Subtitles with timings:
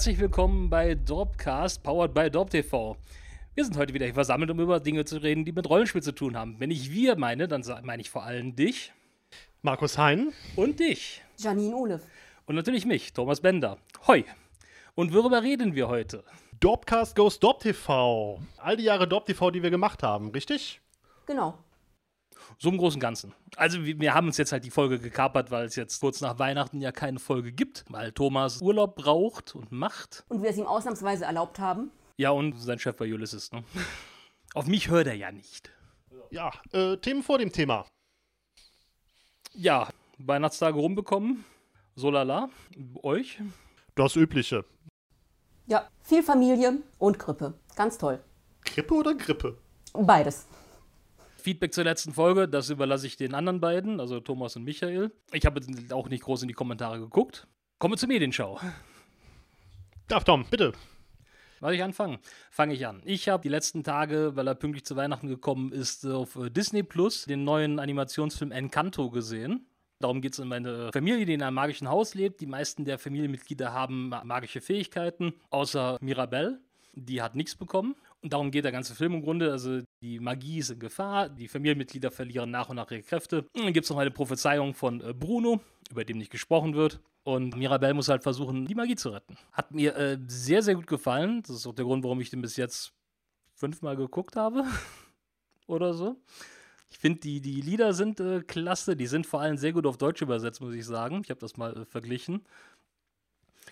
[0.00, 2.96] Herzlich willkommen bei Dorpcast, powered by DorpTV.
[3.54, 6.12] Wir sind heute wieder hier versammelt, um über Dinge zu reden, die mit Rollenspiel zu
[6.12, 6.56] tun haben.
[6.58, 8.94] Wenn ich wir meine, dann meine ich vor allem dich.
[9.60, 10.32] Markus Hein.
[10.56, 11.20] Und dich.
[11.36, 12.00] Janine Olef.
[12.46, 13.76] Und natürlich mich, Thomas Bender.
[14.06, 14.24] Hoi.
[14.94, 16.24] Und worüber reden wir heute?
[16.60, 18.40] Dorpcast Goes DorpTV.
[18.56, 20.80] All die Jahre DorpTV, die wir gemacht haben, richtig?
[21.26, 21.58] Genau.
[22.62, 23.32] So im Großen und Ganzen.
[23.56, 26.38] Also wir, wir haben uns jetzt halt die Folge gekapert, weil es jetzt kurz nach
[26.38, 30.24] Weihnachten ja keine Folge gibt, weil Thomas Urlaub braucht und macht.
[30.28, 31.90] Und wir es ihm ausnahmsweise erlaubt haben.
[32.18, 33.64] Ja, und sein Chef war Ulysses, ne?
[34.54, 35.72] Auf mich hört er ja nicht.
[36.30, 37.86] Ja, äh, Themen vor dem Thema.
[39.54, 41.46] Ja, Weihnachtstage rumbekommen.
[41.94, 42.50] So lala.
[43.02, 43.40] Euch?
[43.94, 44.66] Das Übliche.
[45.66, 47.54] Ja, viel Familie und Grippe.
[47.74, 48.20] Ganz toll.
[48.66, 49.56] Grippe oder Grippe?
[49.94, 50.46] Beides.
[51.40, 55.10] Feedback zur letzten Folge, das überlasse ich den anderen beiden, also Thomas und Michael.
[55.32, 55.60] Ich habe
[55.90, 57.46] auch nicht groß in die Kommentare geguckt.
[57.78, 58.60] Kommen wir zur Medienschau.
[60.08, 60.72] Darf Tom, bitte.
[61.60, 62.18] Soll ich anfangen?
[62.50, 63.02] Fange ich an.
[63.04, 66.82] Ich habe die letzten Tage, weil er pünktlich zu Weihnachten gekommen ist, auf äh, Disney
[66.82, 69.66] Plus den neuen Animationsfilm Encanto gesehen.
[69.98, 72.40] Darum geht es um eine Familie, die in einem magischen Haus lebt.
[72.40, 76.60] Die meisten der Familienmitglieder haben magische Fähigkeiten, außer Mirabelle.
[76.94, 77.94] Die hat nichts bekommen.
[78.22, 79.50] Und darum geht der ganze Film im Grunde.
[79.50, 83.46] Also die Magie ist in Gefahr, die Familienmitglieder verlieren nach und nach ihre Kräfte.
[83.54, 87.00] Und dann gibt es noch eine Prophezeiung von äh, Bruno, über dem nicht gesprochen wird.
[87.22, 89.36] Und Mirabelle muss halt versuchen, die Magie zu retten.
[89.52, 91.42] Hat mir äh, sehr, sehr gut gefallen.
[91.42, 92.92] Das ist auch der Grund, warum ich den bis jetzt
[93.54, 94.64] fünfmal geguckt habe.
[95.66, 96.16] Oder so.
[96.90, 98.96] Ich finde, die, die Lieder sind äh, klasse.
[98.96, 101.22] Die sind vor allem sehr gut auf Deutsch übersetzt, muss ich sagen.
[101.24, 102.42] Ich habe das mal äh, verglichen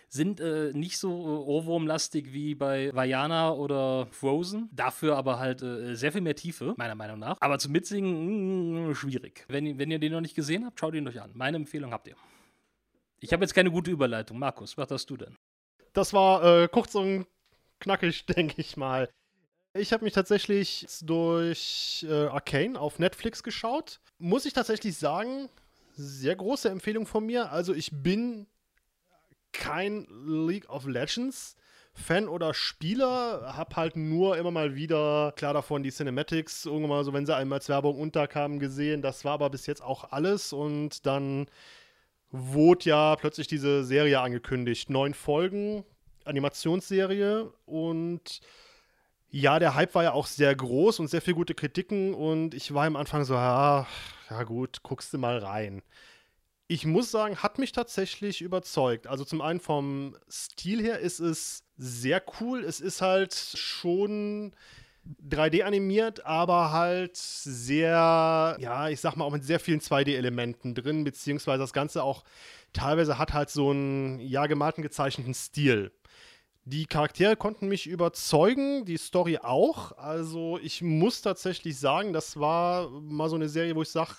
[0.08, 4.68] sind äh, nicht so äh, Ohrwurmlastig wie bei Vajana oder Frozen.
[4.72, 7.36] Dafür aber halt äh, sehr viel mehr Tiefe, meiner Meinung nach.
[7.40, 9.44] Aber zum Mitsingen mh, mm, schwierig.
[9.48, 11.30] Wenn, wenn ihr den noch nicht gesehen habt, schaut ihn euch an.
[11.34, 12.16] Meine Empfehlung habt ihr.
[13.20, 14.38] Ich habe jetzt keine gute Überleitung.
[14.38, 15.36] Markus, was hast du denn?
[15.92, 17.26] Das war äh, kurz und
[17.80, 19.08] knackig, denke ich mal.
[19.74, 24.00] Ich habe mich tatsächlich durch äh, Arcane auf Netflix geschaut.
[24.18, 25.48] Muss ich tatsächlich sagen,
[25.94, 27.52] sehr große Empfehlung von mir.
[27.52, 28.46] Also ich bin
[29.52, 31.56] kein League of Legends
[31.98, 37.04] Fan oder Spieler, hab halt nur immer mal wieder, klar davon, die Cinematics, irgendwann mal
[37.04, 39.02] so, wenn sie einmal als Werbung unterkamen, gesehen.
[39.02, 41.46] Das war aber bis jetzt auch alles und dann
[42.30, 44.90] wurde ja plötzlich diese Serie angekündigt.
[44.90, 45.84] Neun Folgen,
[46.24, 48.40] Animationsserie und
[49.30, 52.72] ja, der Hype war ja auch sehr groß und sehr viele gute Kritiken und ich
[52.72, 53.86] war am Anfang so, ja,
[54.30, 55.82] ja gut, guckst du mal rein
[56.68, 59.06] ich muss sagen, hat mich tatsächlich überzeugt.
[59.06, 62.62] Also zum einen vom Stil her ist es sehr cool.
[62.62, 64.52] Es ist halt schon
[65.26, 71.04] 3D animiert, aber halt sehr, ja, ich sag mal auch mit sehr vielen 2D-Elementen drin,
[71.04, 72.24] beziehungsweise das Ganze auch
[72.74, 75.90] teilweise hat halt so einen, ja, gemalten, gezeichneten Stil.
[76.66, 79.96] Die Charaktere konnten mich überzeugen, die Story auch.
[79.96, 84.12] Also ich muss tatsächlich sagen, das war mal so eine Serie, wo ich sage,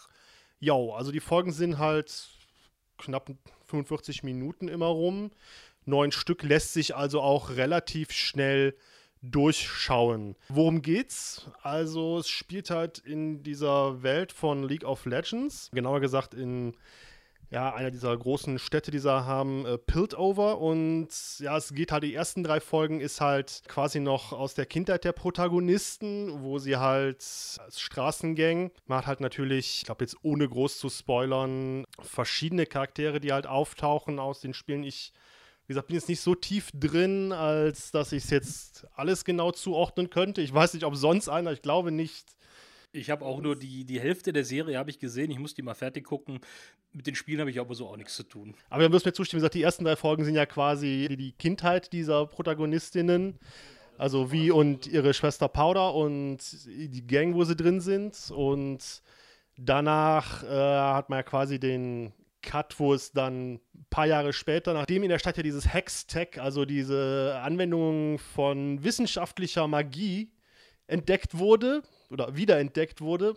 [0.60, 2.39] ja, also die Folgen sind halt
[3.00, 3.32] knapp
[3.66, 5.32] 45 Minuten immer rum.
[5.86, 8.76] Neun Stück lässt sich also auch relativ schnell
[9.22, 10.36] durchschauen.
[10.50, 11.50] Worum geht's?
[11.62, 16.76] Also es spielt halt in dieser Welt von League of Legends, genauer gesagt in
[17.52, 20.60] ja, einer dieser großen Städte, die sie haben, äh, Piltover.
[20.60, 24.68] Und ja, es geht halt, die ersten drei Folgen ist halt quasi noch aus der
[24.68, 30.18] Kindheit der Protagonisten, wo sie halt als Straßengang, man hat halt natürlich, ich glaube jetzt
[30.22, 34.84] ohne groß zu spoilern, verschiedene Charaktere, die halt auftauchen aus den Spielen.
[34.84, 35.14] Ich
[35.70, 39.52] wie gesagt, bin jetzt nicht so tief drin, als dass ich es jetzt alles genau
[39.52, 40.42] zuordnen könnte.
[40.42, 42.26] Ich weiß nicht, ob sonst einer, ich glaube nicht.
[42.92, 45.30] Ich habe auch nur die, die Hälfte der Serie habe ich gesehen.
[45.30, 46.40] Ich muss die mal fertig gucken.
[46.92, 48.56] Mit den Spielen habe ich aber so auch nichts zu tun.
[48.70, 51.94] Aber du wirst mir zustimmen, gesagt, die ersten drei Folgen sind ja quasi die Kindheit
[51.94, 53.38] dieser Protagonistinnen.
[54.00, 58.32] Also wie und ihre Schwester Powder und die Gang, wo sie drin sind.
[58.32, 59.04] Und
[59.58, 64.74] danach äh, hat man ja quasi den Cut, wo es dann ein paar Jahre später,
[64.74, 70.32] nachdem in der Stadt ja dieses Hex-Tech, also diese Anwendung von wissenschaftlicher Magie
[70.88, 73.36] entdeckt wurde, oder wiederentdeckt wurde.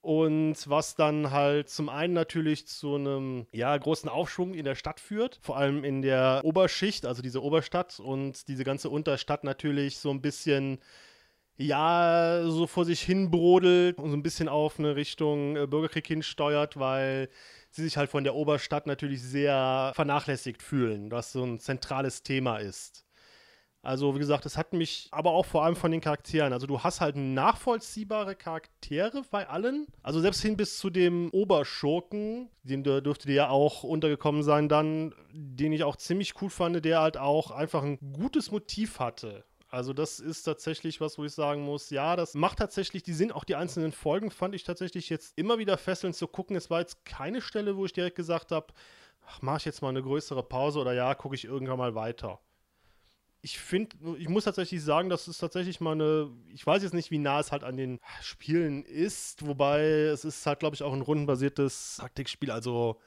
[0.00, 5.00] Und was dann halt zum einen natürlich zu einem ja, großen Aufschwung in der Stadt
[5.00, 10.10] führt, vor allem in der Oberschicht, also diese Oberstadt und diese ganze Unterstadt natürlich so
[10.10, 10.78] ein bisschen
[11.56, 16.06] ja, so vor sich hin brodelt und so ein bisschen auf eine Richtung äh, Bürgerkrieg
[16.06, 17.28] hinsteuert, weil
[17.70, 22.58] sie sich halt von der Oberstadt natürlich sehr vernachlässigt fühlen, was so ein zentrales Thema
[22.58, 23.03] ist.
[23.84, 26.52] Also, wie gesagt, es hat mich aber auch vor allem von den Charakteren.
[26.52, 29.86] Also, du hast halt nachvollziehbare Charaktere bei allen.
[30.02, 35.14] Also, selbst hin bis zu dem Oberschurken, den dürfte dir ja auch untergekommen sein, dann,
[35.32, 39.44] den ich auch ziemlich cool fand, der halt auch einfach ein gutes Motiv hatte.
[39.74, 43.32] Also das ist tatsächlich was, wo ich sagen muss, ja, das macht tatsächlich die Sinn.
[43.32, 46.54] Auch die einzelnen Folgen fand ich tatsächlich jetzt immer wieder fesselnd zu gucken.
[46.54, 48.68] Es war jetzt keine Stelle, wo ich direkt gesagt habe,
[49.40, 52.38] mache ich jetzt mal eine größere Pause oder ja, gucke ich irgendwann mal weiter
[53.44, 57.10] ich finde, ich muss tatsächlich sagen, das ist tatsächlich mal eine, ich weiß jetzt nicht,
[57.10, 60.94] wie nah es halt an den Spielen ist, wobei es ist halt, glaube ich, auch
[60.94, 62.98] ein rundenbasiertes Taktikspiel, also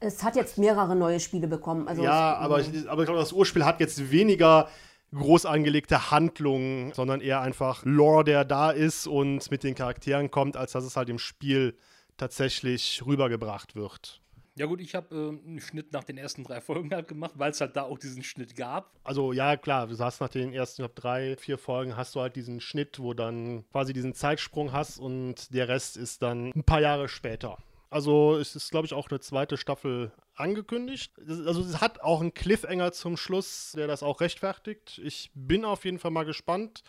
[0.00, 1.86] es hat jetzt mehrere neue Spiele bekommen.
[1.86, 4.68] Also ja, aber ich, aber ich glaube, das Urspiel hat jetzt weniger
[5.14, 10.56] groß angelegte Handlungen, sondern eher einfach Lore, der da ist und mit den Charakteren kommt,
[10.56, 11.76] als dass es halt im Spiel
[12.16, 14.19] tatsächlich rübergebracht wird.
[14.60, 17.50] Ja gut, ich habe äh, einen Schnitt nach den ersten drei Folgen halt gemacht, weil
[17.50, 18.92] es halt da auch diesen Schnitt gab.
[19.04, 22.36] Also ja, klar, du hast nach den ersten glaub, drei, vier Folgen hast du halt
[22.36, 26.82] diesen Schnitt, wo dann quasi diesen Zeitsprung hast und der Rest ist dann ein paar
[26.82, 27.56] Jahre später.
[27.88, 31.14] Also es ist, glaube ich, auch eine zweite Staffel angekündigt.
[31.26, 35.00] Also es hat auch einen Cliffhanger zum Schluss, der das auch rechtfertigt.
[35.02, 36.82] Ich bin auf jeden Fall mal gespannt.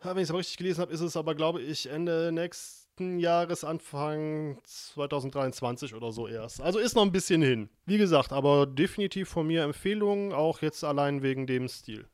[0.00, 5.94] Wenn ich es richtig gelesen habe, ist es aber, glaube ich, Ende nächstes Jahresanfang 2023
[5.94, 6.60] oder so erst.
[6.60, 7.68] Also ist noch ein bisschen hin.
[7.86, 12.06] Wie gesagt, aber definitiv von mir Empfehlungen, auch jetzt allein wegen dem Stil.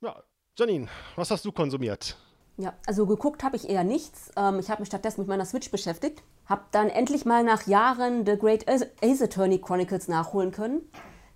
[0.00, 0.22] Ja,
[0.56, 2.16] Janine, was hast du konsumiert?
[2.56, 4.32] Ja, also geguckt habe ich eher nichts.
[4.36, 6.22] Ähm, ich habe mich stattdessen mit meiner Switch beschäftigt.
[6.46, 10.80] Habe dann endlich mal nach Jahren The Great Ace Attorney Chronicles nachholen können.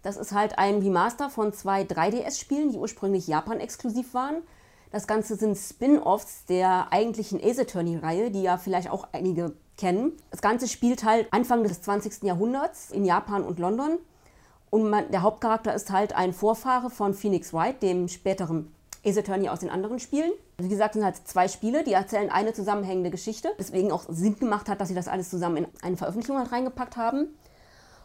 [0.02, 4.42] Das ist halt ein Remaster von zwei 3DS-Spielen, die ursprünglich Japan-exklusiv waren
[4.92, 10.12] das Ganze sind Spin-offs der eigentlichen Ace Attorney-Reihe, die ja vielleicht auch einige kennen.
[10.30, 12.22] Das Ganze spielt halt Anfang des 20.
[12.22, 13.98] Jahrhunderts in Japan und London.
[14.70, 18.72] Und man, der Hauptcharakter ist halt ein Vorfahre von Phoenix Wright, dem späteren
[19.04, 20.32] Ace Attorney aus den anderen Spielen.
[20.58, 23.50] Wie gesagt, es sind halt zwei Spiele, die erzählen eine zusammenhängende Geschichte.
[23.58, 26.96] Deswegen auch Sinn gemacht hat, dass sie das alles zusammen in eine Veröffentlichung halt reingepackt
[26.96, 27.28] haben.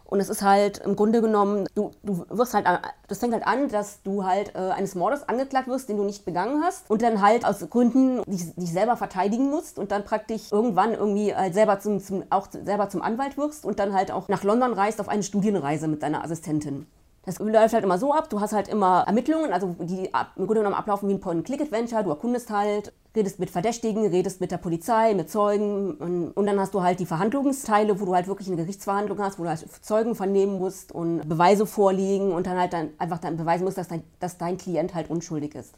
[0.07, 2.65] Und es ist halt im Grunde genommen, du, du wirst halt,
[3.07, 6.23] das fängt halt an, dass du halt äh, eines Mordes angeklagt wirst, den du nicht
[6.23, 10.51] begangen hast und dann halt aus Gründen dich, dich selber verteidigen musst und dann praktisch
[10.51, 14.29] irgendwann irgendwie halt selber zum, zum, auch selber zum Anwalt wirst und dann halt auch
[14.29, 16.87] nach London reist auf eine Studienreise mit deiner Assistentin.
[17.27, 20.61] Das läuft halt immer so ab, du hast halt immer Ermittlungen, also die im Grunde
[20.61, 25.13] genommen ablaufen wie ein Point-and-Click-Adventure, du erkundest halt, redest mit Verdächtigen, redest mit der Polizei,
[25.13, 28.55] mit Zeugen und, und, dann hast du halt die Verhandlungsteile, wo du halt wirklich eine
[28.55, 32.91] Gerichtsverhandlung hast, wo du halt Zeugen vernehmen musst und Beweise vorliegen und dann halt dann
[32.97, 35.73] einfach dann beweisen musst, dass dein, dass dein Klient halt unschuldig ist.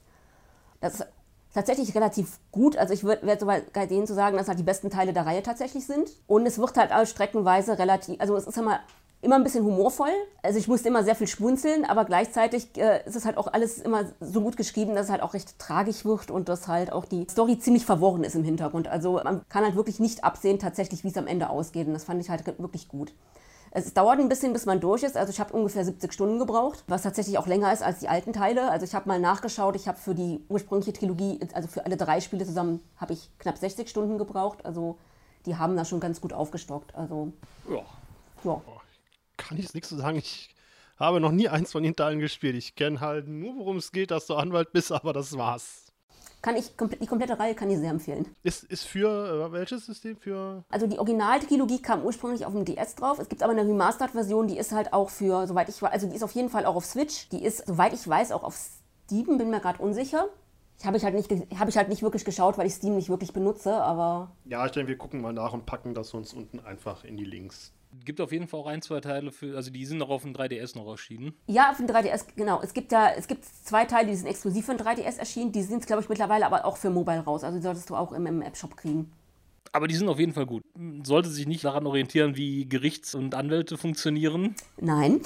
[0.82, 1.08] Das ist
[1.56, 2.78] tatsächlich relativ gut.
[2.78, 5.42] Also ich werde so weit gehen zu sagen, dass halt die besten Teile der Reihe
[5.42, 6.12] tatsächlich sind.
[6.28, 8.82] Und es wird halt auch streckenweise relativ, also es ist immer
[9.22, 10.12] immer ein bisschen humorvoll.
[10.42, 13.80] Also ich musste immer sehr viel schmunzeln, aber gleichzeitig äh, ist es halt auch alles
[13.80, 17.06] immer so gut geschrieben, dass es halt auch recht tragisch wird und dass halt auch
[17.06, 18.88] die Story ziemlich verworren ist im Hintergrund.
[18.88, 22.06] Also man kann halt wirklich nicht absehen tatsächlich, wie es am Ende ausgeht und das
[22.06, 23.14] fand ich halt wirklich gut.
[23.72, 25.16] Es dauert ein bisschen, bis man durch ist.
[25.16, 28.34] Also ich habe ungefähr 70 Stunden gebraucht, was tatsächlich auch länger ist als die alten
[28.34, 28.72] Teile.
[28.72, 32.20] Also ich habe mal nachgeschaut, ich habe für die ursprüngliche Trilogie, also für alle drei
[32.20, 34.66] Spiele zusammen, habe ich knapp 60 Stunden gebraucht.
[34.66, 34.98] Also
[35.46, 36.96] die haben da schon ganz gut aufgestockt.
[36.96, 37.32] Also
[37.70, 37.84] ja.
[38.44, 38.62] ja
[39.50, 40.18] kann ich nichts zu sagen.
[40.18, 40.50] Ich
[40.98, 42.56] habe noch nie eins von den Teilen gespielt.
[42.56, 45.88] Ich kenne halt nur, worum es geht, dass du Anwalt bist, aber das war's.
[46.42, 48.28] Kann ich, die komplette Reihe kann ich sehr empfehlen.
[48.44, 50.16] Ist, ist für äh, welches System?
[50.16, 53.18] Für also die Original-Trilogie kam ursprünglich auf dem DS drauf.
[53.20, 56.16] Es gibt aber eine Remastered-Version, die ist halt auch für, soweit ich weiß, also die
[56.16, 57.28] ist auf jeden Fall auch auf Switch.
[57.30, 60.30] Die ist, soweit ich weiß, auch auf Steam, bin mir gerade unsicher.
[60.78, 61.30] Ich habe ich, halt nicht,
[61.60, 64.32] hab ich halt nicht wirklich geschaut, weil ich Steam nicht wirklich benutze, aber.
[64.46, 67.26] Ja, ich denke, wir gucken mal nach und packen das uns unten einfach in die
[67.26, 67.74] Links
[68.06, 70.34] gibt auf jeden Fall auch ein, zwei Teile für, also die sind noch auf dem
[70.34, 71.34] 3DS noch erschienen.
[71.48, 72.62] Ja, auf dem 3DS, genau.
[72.62, 75.64] Es gibt ja, es gibt zwei Teile, die sind exklusiv für den 3DS erschienen, die
[75.64, 77.44] sind, glaube ich, mittlerweile aber auch für Mobile raus.
[77.44, 79.12] Also die solltest du auch im, im App-Shop kriegen.
[79.72, 80.64] Aber die sind auf jeden Fall gut.
[81.04, 84.56] Sollte sich nicht daran orientieren, wie Gerichts- und Anwälte funktionieren.
[84.78, 85.22] Nein.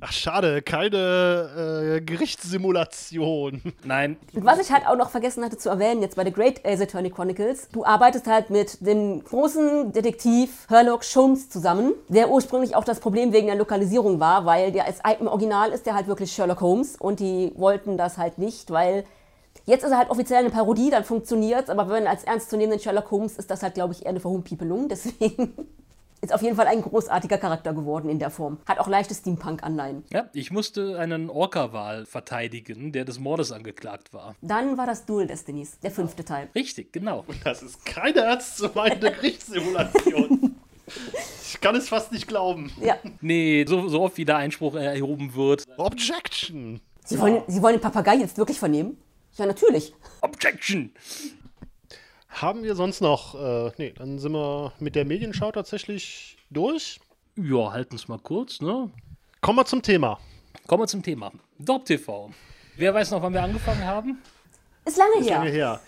[0.00, 3.62] Ach, schade, keine äh, Gerichtssimulation.
[3.84, 4.18] Nein.
[4.34, 6.82] Und was ich halt auch noch vergessen hatte zu erwähnen, jetzt bei The Great Ace
[6.82, 12.84] Attorney Chronicles, du arbeitest halt mit dem großen Detektiv Herlock Sholmes zusammen, der ursprünglich auch
[12.84, 16.32] das Problem wegen der Lokalisierung war, weil der als im Original ist der halt wirklich
[16.32, 19.04] Sherlock Holmes und die wollten das halt nicht, weil
[19.66, 23.10] Jetzt ist er halt offiziell eine Parodie, dann funktioniert es, aber wenn als ernstzunehmenden Sherlock
[23.10, 24.88] Holmes ist das halt, glaube ich, eher eine Verhumpipelung.
[24.90, 25.54] Deswegen
[26.20, 28.58] ist auf jeden Fall ein großartiger Charakter geworden in der Form.
[28.64, 30.04] Hat auch leichte Steampunk-Anleihen.
[30.12, 34.36] Ja, ich musste einen Orca-Wal verteidigen, der des Mordes angeklagt war.
[34.40, 36.48] Dann war das Duel Destinies, der fünfte Teil.
[36.54, 37.24] Richtig, genau.
[37.26, 40.54] Und das ist keine ernstzumeinende Gerichtssimulation.
[41.42, 42.70] Ich kann es fast nicht glauben.
[42.80, 42.96] Ja.
[43.20, 45.64] Nee, so, so oft wie der Einspruch erhoben wird.
[45.76, 46.80] Objection!
[47.04, 48.96] Sie wollen, Sie wollen den Papagei jetzt wirklich vernehmen?
[49.36, 49.92] Ja, natürlich.
[50.22, 50.92] Objection!
[52.28, 57.00] Haben wir sonst noch, äh, nee, dann sind wir mit der Medienschau tatsächlich durch.
[57.36, 58.90] Ja, halten es mal kurz, ne?
[59.40, 60.18] Kommen wir zum Thema.
[60.66, 61.32] Kommen wir zum Thema.
[61.58, 62.30] Dorp TV.
[62.76, 64.18] Wer weiß noch, wann wir angefangen haben?
[64.84, 65.38] Ist lange Ist her.
[65.38, 65.80] lange her.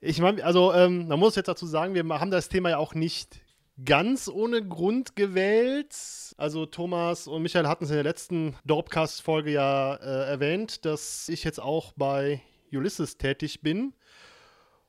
[0.00, 2.94] Ich meine, also, ähm, man muss jetzt dazu sagen, wir haben das Thema ja auch
[2.94, 3.40] nicht
[3.84, 5.94] ganz ohne Grund gewählt.
[6.38, 11.44] Also Thomas und Michael hatten es in der letzten Dorpcast-Folge ja äh, erwähnt, dass ich
[11.44, 12.40] jetzt auch bei
[12.76, 13.92] Ulysses tätig bin.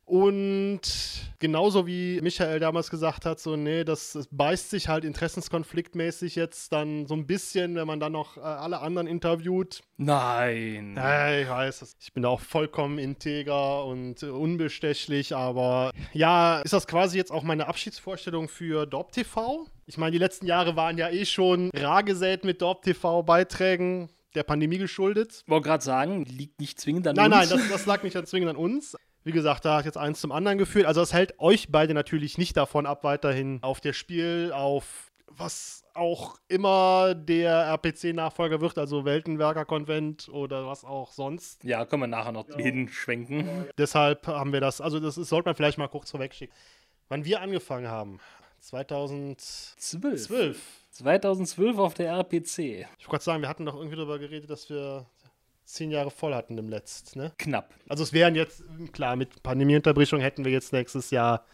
[0.06, 0.79] Und
[1.39, 6.72] genauso wie Michael damals gesagt hat, so, nee, das, das beißt sich halt interessenskonfliktmäßig jetzt
[6.72, 9.82] dann so ein bisschen, wenn man dann noch äh, alle anderen interviewt.
[9.98, 10.94] Nein.
[10.96, 16.62] Ja, ich weiß, das- ich bin da auch vollkommen integer und äh, unbestechlich, aber ja,
[16.62, 19.65] ist das quasi jetzt auch meine Abschiedsvorstellung für Dorp TV?
[19.88, 24.44] Ich meine, die letzten Jahre waren ja eh schon rar gesät mit Dorp TV-Beiträgen, der
[24.44, 25.41] Pandemie geschuldet.
[25.46, 27.50] Ich wollte gerade sagen, liegt nicht zwingend an Nein, uns.
[27.50, 28.96] nein, das, das lag nicht an zwingend an uns.
[29.24, 30.86] Wie gesagt, da hat jetzt eins zum anderen geführt.
[30.86, 35.84] Also das hält euch beide natürlich nicht davon ab, weiterhin auf der Spiel, auf was
[35.94, 41.63] auch immer der RPC-Nachfolger wird, also Weltenwerker-Konvent oder was auch sonst.
[41.63, 43.65] Ja, können wir nachher noch hinschwenken.
[43.77, 46.56] Deshalb haben wir das, also das sollte man vielleicht mal kurz vorwegschicken.
[47.10, 48.20] Wann wir angefangen haben,
[48.59, 50.27] 2012.
[50.27, 50.61] Zwölf.
[50.91, 52.57] 2012 auf der RPC.
[52.57, 55.05] Ich wollte gerade sagen, wir hatten doch irgendwie darüber geredet, dass wir
[55.63, 57.33] zehn Jahre voll hatten im Letzt, ne?
[57.37, 57.73] Knapp.
[57.87, 61.45] Also es wären jetzt, klar, mit Pandemieunterbrechung hätten wir jetzt nächstes Jahr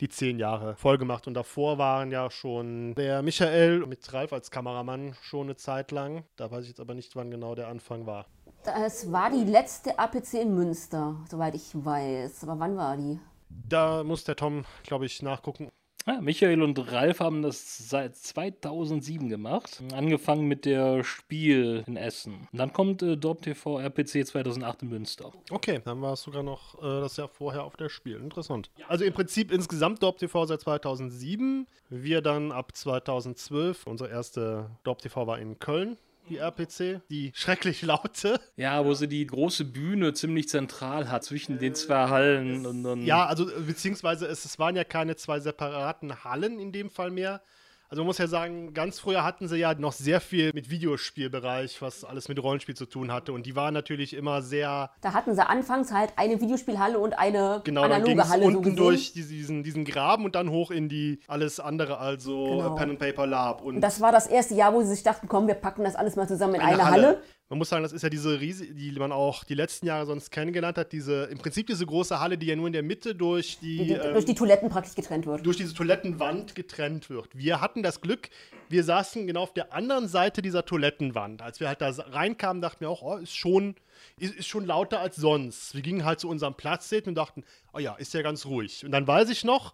[0.00, 1.26] die zehn Jahre voll gemacht.
[1.26, 6.24] Und davor waren ja schon der Michael mit Ralf als Kameramann schon eine Zeit lang.
[6.36, 8.26] Da weiß ich jetzt aber nicht, wann genau der Anfang war.
[8.64, 12.44] Das war die letzte APC in Münster, soweit ich weiß.
[12.44, 13.18] Aber wann war die?
[13.48, 15.68] Da muss der Tom, glaube ich, nachgucken.
[16.06, 19.82] Ja, Michael und Ralf haben das seit 2007 gemacht.
[19.92, 22.48] Angefangen mit der Spiel in Essen.
[22.50, 25.32] Und dann kommt äh, Dorp TV RPC 2008 in Münster.
[25.50, 28.16] Okay, dann war es sogar noch äh, das Jahr vorher auf der Spiel.
[28.16, 28.70] Interessant.
[28.88, 31.66] Also im Prinzip insgesamt Dorp TV seit 2007.
[31.90, 33.86] Wir dann ab 2012.
[33.86, 37.00] Unsere erste Dorp TV war in Köln, die RPC.
[37.10, 38.40] Die schrecklich laute.
[38.56, 43.02] Ja, wo sie die große Bühne ziemlich zentral hat zwischen den zwei Hallen und dann.
[43.02, 47.10] Ja, also äh, beziehungsweise es, es waren ja keine zwei separaten Hallen in dem Fall
[47.10, 47.42] mehr.
[47.90, 51.80] Also man muss ja sagen, ganz früher hatten sie ja noch sehr viel mit Videospielbereich,
[51.80, 53.32] was alles mit Rollenspiel zu tun hatte.
[53.32, 57.62] Und die waren natürlich immer sehr, Da hatten sie anfangs halt eine Videospielhalle und eine
[57.64, 58.76] genau, dann ging analoge es Halle so unten gesehen.
[58.76, 62.74] durch diesen, diesen Graben und dann hoch in die alles andere, also Genau.
[62.74, 63.62] Pen and Paper Lab.
[63.62, 65.96] Und Und das war das erste Jahr, wo sie sich dachten, komm, wir packen das
[65.96, 67.22] alles mal zusammen in eine, Halle.
[67.50, 70.30] Man muss sagen, das ist ja diese riesige, die man auch die letzten Jahre sonst
[70.30, 73.58] kennengelernt hat, diese, im Prinzip diese große Halle, die ja nur in der Mitte durch
[73.58, 75.46] die, Die, ähm, durch die Toiletten praktisch getrennt wird.
[75.46, 77.28] durch diese Toilettenwand getrennt wird.
[77.32, 78.28] Wir hatten das Glück,
[78.68, 81.40] wir saßen genau auf der anderen Seite dieser Toilettenwand.
[81.40, 83.76] Als wir halt da reinkamen, dachten wir auch, oh, ist schon,
[84.18, 85.74] ist, ist schon lauter als sonst.
[85.74, 88.84] Wir gingen halt zu unserem Platz und dachten, oh ja, ist ja ganz ruhig.
[88.84, 89.72] Und dann weiß ich noch,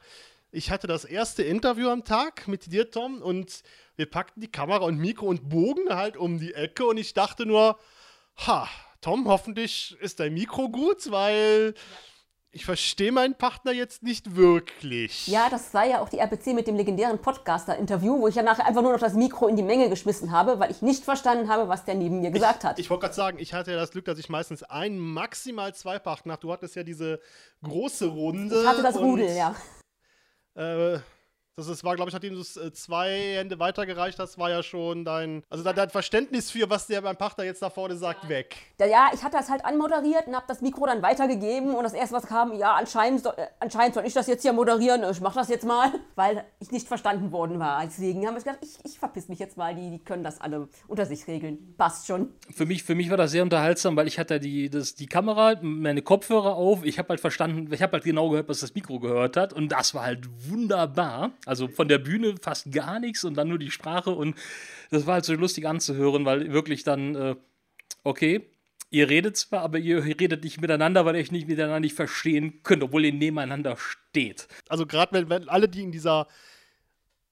[0.55, 3.63] ich hatte das erste Interview am Tag mit dir, Tom, und
[3.97, 7.45] wir packten die Kamera und Mikro und bogen halt um die Ecke und ich dachte
[7.45, 7.79] nur,
[8.47, 8.69] ha,
[9.01, 11.75] Tom, hoffentlich ist dein Mikro gut, weil
[12.53, 15.27] ich verstehe meinen Partner jetzt nicht wirklich.
[15.27, 18.65] Ja, das war ja auch die RPC mit dem legendären Podcaster-Interview, wo ich ja nachher
[18.65, 21.69] einfach nur noch das Mikro in die Menge geschmissen habe, weil ich nicht verstanden habe,
[21.69, 22.79] was der neben mir gesagt hat.
[22.79, 25.99] Ich wollte gerade sagen, ich hatte ja das Glück, dass ich meistens ein, maximal zwei
[25.99, 26.37] Partner.
[26.37, 27.19] Du hattest ja diese
[27.65, 28.61] große Runde.
[28.61, 29.57] Ich hatte das Rudel, ja.
[30.57, 31.01] Äh,
[31.57, 34.65] das ist, war, glaube ich, nachdem du es äh, zwei Hände weitergereicht hast, war ja
[34.65, 38.29] schon dein, also dein, dein Verständnis für, was der beim Partner jetzt da vorne sagt,
[38.29, 38.57] weg.
[38.81, 41.93] Ja, Ja, ich hatte das halt anmoderiert und habe das Mikro dann weitergegeben und das
[41.93, 45.05] erste, was kam, ja, anscheinend, soll- äh, anscheinend soll ich das jetzt hier moderieren.
[45.09, 47.85] Ich mach das jetzt mal, weil ich nicht verstanden worden war.
[47.85, 50.69] Deswegen haben wir gedacht, ich, ich verpiss mich jetzt mal, die, die können das alle
[50.89, 51.75] unter sich regeln.
[51.79, 52.31] Passt schon.
[52.53, 55.55] Für mich, für mich war das sehr unterhaltsam, weil ich hatte die, das, die Kamera,
[55.63, 56.85] meine Kopfhörer auf.
[56.85, 59.53] Ich habe halt verstanden, ich habe halt genau gehört, was das Mikro gehört hat.
[59.53, 61.31] Und das war halt wunderbar.
[61.47, 64.11] Also von der Bühne fast gar nichts und dann nur die Sprache.
[64.11, 64.37] Und
[64.91, 67.37] das war halt so lustig anzuhören, weil wirklich dann, äh,
[68.03, 68.49] okay,
[68.91, 72.63] ihr redet zwar, aber ihr redet nicht miteinander, weil ihr euch nicht miteinander nicht verstehen
[72.63, 74.49] könnt, obwohl ihr nebeneinander steht.
[74.69, 76.29] Also gerade wenn, wenn alle, die in dieser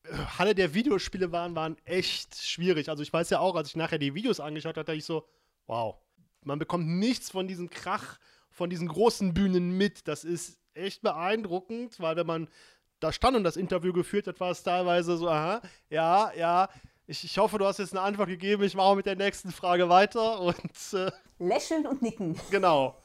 [0.04, 2.88] äh, Halle der Videospiele waren, waren echt schwierig.
[2.88, 5.26] Also ich weiß ja auch, als ich nachher die Videos angeschaut habe, dachte ich so,
[5.66, 5.96] wow,
[6.42, 8.18] man bekommt nichts von diesem Krach,
[8.50, 10.08] von diesen großen Bühnen mit.
[10.08, 12.48] Das ist echt beeindruckend, weil wenn man
[13.02, 16.68] da stand und das Interview geführt hat, war es teilweise so, aha, ja, ja,
[17.06, 19.88] ich, ich hoffe, du hast jetzt eine Antwort gegeben, ich mache mit der nächsten Frage
[19.88, 20.56] weiter und
[20.92, 22.38] äh, Lächeln und nicken.
[22.50, 22.98] genau.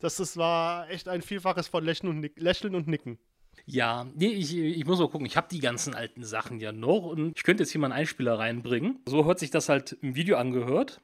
[0.00, 3.18] Das, das war echt ein Vielfaches von Lächeln und, Nick Lächeln und Nicken.
[3.64, 5.26] Ja, nee, ich, ich muss mal gucken.
[5.26, 8.00] Ich habe die ganzen alten Sachen ja noch und ich könnte jetzt hier mal einen
[8.00, 8.98] Einspieler reinbringen.
[9.08, 11.00] So hört sich das halt im Video angehört.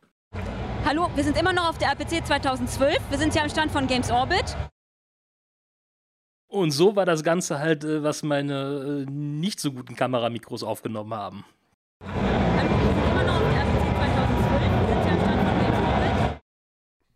[0.85, 2.99] Hallo, wir sind immer noch auf der RPC 2012.
[3.09, 4.57] Wir sind hier am Stand von Games Orbit.
[6.51, 11.15] Und so war das Ganze halt, äh, was meine äh, nicht so guten Kameramikros aufgenommen
[11.15, 11.45] haben.
[12.03, 14.61] Hallo, wir sind immer noch auf der RPC 2012.
[14.61, 16.41] Wir sind hier am Stand von Games Orbit.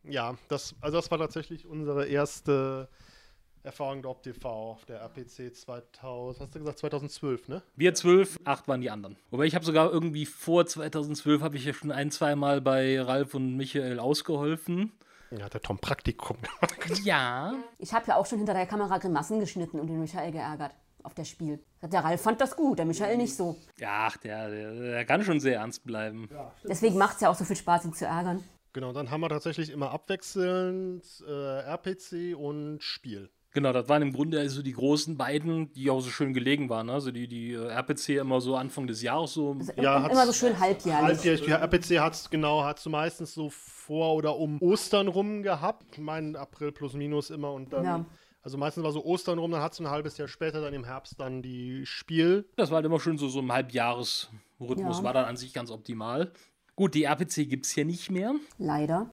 [0.05, 2.89] Ja, das, also das war tatsächlich unsere erste
[3.65, 7.63] Erfahrung Dorp TV auf der RPC 2000, hast du gesagt 2012, ne?
[7.75, 9.17] Wir zwölf, acht waren die anderen.
[9.31, 13.01] Wobei ich habe sogar irgendwie vor 2012 habe ich ja schon ein, zwei Mal bei
[13.03, 14.93] Ralf und Michael ausgeholfen.
[15.37, 17.01] Ja, hat der Tom Praktikum gemacht.
[17.05, 17.55] Ja.
[17.79, 20.73] Ich habe ja auch schon hinter der Kamera Grimassen geschnitten und den Michael geärgert
[21.03, 21.63] auf das Spiel.
[21.83, 23.57] Der Ralf fand das gut, der Michael nicht so.
[23.79, 26.29] Ja, ach, der, der, der kann schon sehr ernst bleiben.
[26.65, 28.43] Deswegen macht es ja auch so viel Spaß, ihn zu ärgern.
[28.73, 33.31] Genau, dann haben wir tatsächlich immer abwechselnd äh, RPC und Spiel.
[33.55, 36.91] Genau, das waren im Grunde also die großen beiden, die auch so schön gelegen waren.
[36.91, 39.53] Also die, die äh, RPC immer so Anfang des Jahres so.
[39.53, 41.05] Also Ja, immer so schön halbjährlich.
[41.19, 45.87] Halbjährlich, die RPC hat es genau, hat meistens so vor oder um Ostern rum gehabt.
[45.93, 47.85] Ich meine April plus minus immer und dann.
[47.85, 48.05] Ja.
[48.43, 50.85] Also meistens war so Ostern rum, dann hat es ein halbes Jahr später, dann im
[50.85, 52.47] Herbst dann die Spiel.
[52.57, 55.03] Das war halt immer schön so, so im Halbjahresrhythmus, Ja.
[55.05, 56.33] war dann an sich ganz optimal.
[56.77, 58.35] Gut, die RPC gibt es hier nicht mehr.
[58.59, 59.11] Leider.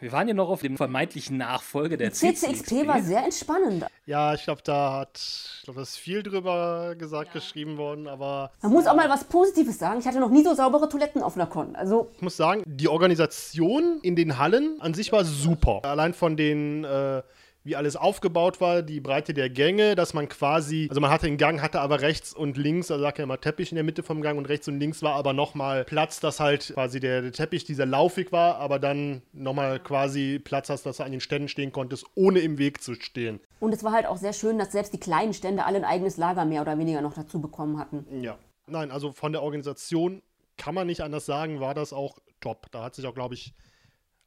[0.00, 3.84] Wir waren ja noch auf dem vermeintlichen Nachfolger der CCXP war sehr entspannend.
[4.06, 8.50] Ja, ich glaube, da hat, ich glaube, da ist viel drüber gesagt, geschrieben worden, aber
[8.62, 10.00] Man muss auch mal was Positives sagen.
[10.00, 11.76] Ich hatte noch nie so saubere Toiletten auf einer Con.
[11.76, 15.80] Also, ich muss sagen, die Organisation in den Hallen an sich war super.
[15.84, 17.22] Allein von den, äh,
[17.62, 21.36] wie alles aufgebaut war, die Breite der Gänge, dass man quasi, also man hatte den
[21.36, 24.22] Gang, hatte aber rechts und links, also lag ja immer Teppich in der Mitte vom
[24.22, 27.64] Gang und rechts und links war aber nochmal Platz, dass halt quasi der, der Teppich
[27.64, 31.72] dieser laufig war, aber dann nochmal quasi Platz hast, dass du an den Ständen stehen
[31.72, 33.40] konntest, ohne im Weg zu stehen.
[33.60, 36.16] und es war halt auch sehr schön, dass selbst die kleinen Stände alle ein eigenes
[36.16, 38.22] Lager mehr oder weniger noch dazu bekommen hatten.
[38.22, 38.38] Ja.
[38.66, 40.22] Nein, also von der Organisation
[40.56, 42.70] kann man nicht anders sagen, war das auch top.
[42.70, 43.54] Da hat sich auch, glaube ich,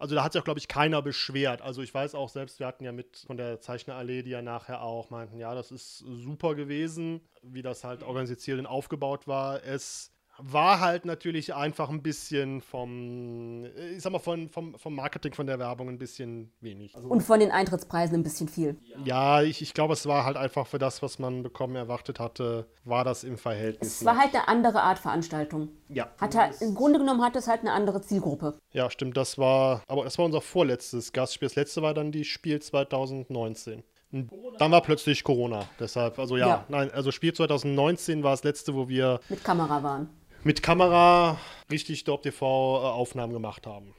[0.03, 1.61] also da hat sich auch, glaube ich, keiner beschwert.
[1.61, 4.81] Also ich weiß auch selbst, wir hatten ja mit von der Zeichnerallee, die ja nachher
[4.81, 9.63] auch meinten, ja, das ist super gewesen, wie das halt organisiert und aufgebaut war.
[9.63, 13.65] Es war halt natürlich einfach ein bisschen vom,
[13.95, 16.95] ich sag mal, von, vom, vom Marketing, von der Werbung ein bisschen wenig.
[16.95, 18.77] Also, Und von den Eintrittspreisen ein bisschen viel.
[19.05, 22.67] ja, ich, ich glaube, es war halt einfach für das, was man bekommen erwartet hatte,
[22.83, 24.01] war das im Verhältnis.
[24.01, 25.69] Es war halt eine andere Art Veranstaltung.
[25.89, 26.07] ja.
[26.19, 28.57] Hat halt, Im Grunde genommen hat es halt eine andere Zielgruppe.
[28.71, 31.47] Ja, stimmt, das war, aber das war unser vorletztes Gastspiel.
[31.47, 33.83] Das letzte war dann die Spiel 2019.
[34.11, 35.65] Und dann war plötzlich Corona.
[35.79, 36.65] Deshalb, also ja, Ja.
[36.69, 40.07] nein, also Spiel 2019 war das letzte, wo wir Mit Kamera waren.
[40.43, 41.39] Mit Kamera
[41.71, 43.93] richtig Dorp TV äh, gemacht haben.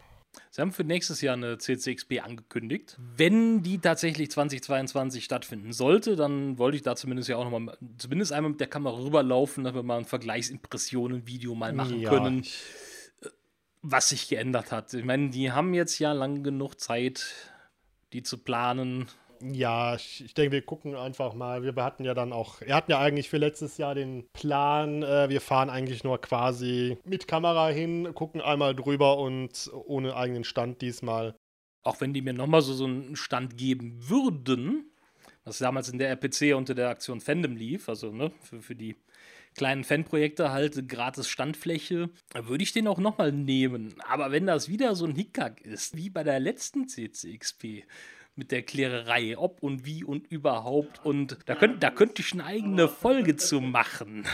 [0.50, 2.96] Sie haben für nächstes Jahr eine CCXP angekündigt.
[2.98, 8.32] Wenn die tatsächlich 2022 stattfinden sollte, dann wollte ich da zumindest ja auch nochmal, zumindest
[8.32, 12.58] einmal mit der Kamera rüberlaufen, dass wir mal ein Vergleichsimpressionen-Video mal machen Ja, können, ich-
[13.82, 14.94] was sich geändert hat.
[14.94, 17.26] Ich meine, die haben jetzt ja lang genug Zeit,
[18.12, 19.08] die zu planen.
[19.52, 21.62] Ja, ich, ich denke, wir gucken einfach mal.
[21.62, 25.28] Wir hatten ja dann auch, wir hatten ja eigentlich für letztes Jahr den Plan, äh,
[25.28, 30.80] wir fahren eigentlich nur quasi mit Kamera hin, gucken einmal drüber und ohne eigenen Stand
[30.80, 31.34] diesmal.
[31.82, 34.90] Auch wenn die mir nochmal so, so einen Stand geben würden,
[35.44, 38.96] was damals in der RPC unter der Aktion Fandom lief, also ne, für, für die
[39.54, 43.94] kleinen Fanprojekte halt gratis Standfläche, würde ich den auch nochmal nehmen.
[44.08, 47.84] Aber wenn das wieder so ein Hickhack ist, wie bei der letzten CCXP,
[48.36, 52.44] mit der Klärerei, ob und wie und überhaupt, und da, könnt, da könnte ich eine
[52.44, 54.24] eigene Folge zu machen.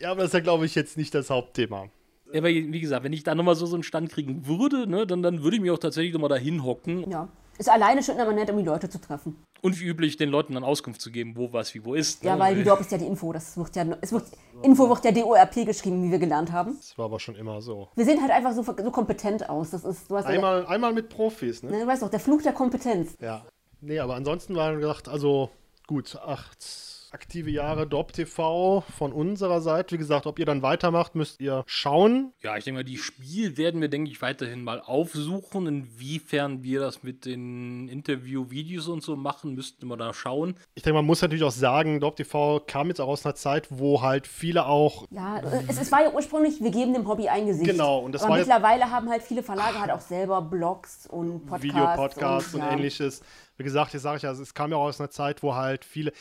[0.00, 1.88] Ja, aber das ist ja, glaube ich, jetzt nicht das Hauptthema.
[2.32, 5.06] Ja, Aber wie gesagt, wenn ich da nochmal so, so einen Stand kriegen würde, ne,
[5.06, 7.28] dann, dann würde ich mich auch tatsächlich nochmal dahin hocken Ja.
[7.58, 9.36] Ist alleine schon immer nett, um die Leute zu treffen.
[9.62, 12.22] und wie üblich den Leuten dann Auskunft zu geben, wo was wie wo ist.
[12.22, 12.40] Ja, ne?
[12.40, 13.32] weil die Dorp ist ja die Info.
[13.32, 14.24] Das wird ja, es wird,
[14.62, 16.76] Info wird ja DORP geschrieben, wie wir gelernt haben.
[16.78, 17.88] Das war aber schon immer so.
[17.96, 19.70] Wir sehen halt einfach so, so kompetent aus.
[19.70, 21.70] Das ist, du, hast ja, Einmal, einmal mit Profis, ne?
[21.70, 23.16] ne, du weißt doch, der Fluch der Kompetenz.
[23.20, 23.44] Ja.
[23.80, 25.50] Nee, aber ansonsten war gedacht, also
[25.86, 29.94] gut, acht aktive Jahre Dorp TV von unserer Seite.
[29.94, 32.32] Wie gesagt, ob ihr dann weitermacht, müsst ihr schauen.
[32.42, 35.66] Ja, ich denke mal, die Spiel werden wir, denke ich, weiterhin mal aufsuchen.
[35.66, 40.54] Inwiefern wir das mit den Interview-Videos und so machen, müssten wir da schauen.
[40.74, 43.66] Ich denke, man muss natürlich auch sagen, Dorp TV kam jetzt auch aus einer Zeit,
[43.70, 47.46] wo halt viele auch Ja, es, es war ja ursprünglich, wir geben dem Hobby ein
[47.46, 47.70] Gesicht.
[47.70, 51.06] Genau, und das Aber war jetzt- mittlerweile haben halt viele Verlage halt auch selber Blogs
[51.06, 51.64] und Podcasts.
[51.64, 52.72] Videopodcasts und, ja.
[52.72, 53.22] ähnliches.
[53.56, 55.84] Wie gesagt, jetzt sage ich ja, es kam ja auch aus einer Zeit, wo halt
[55.84, 56.12] viele.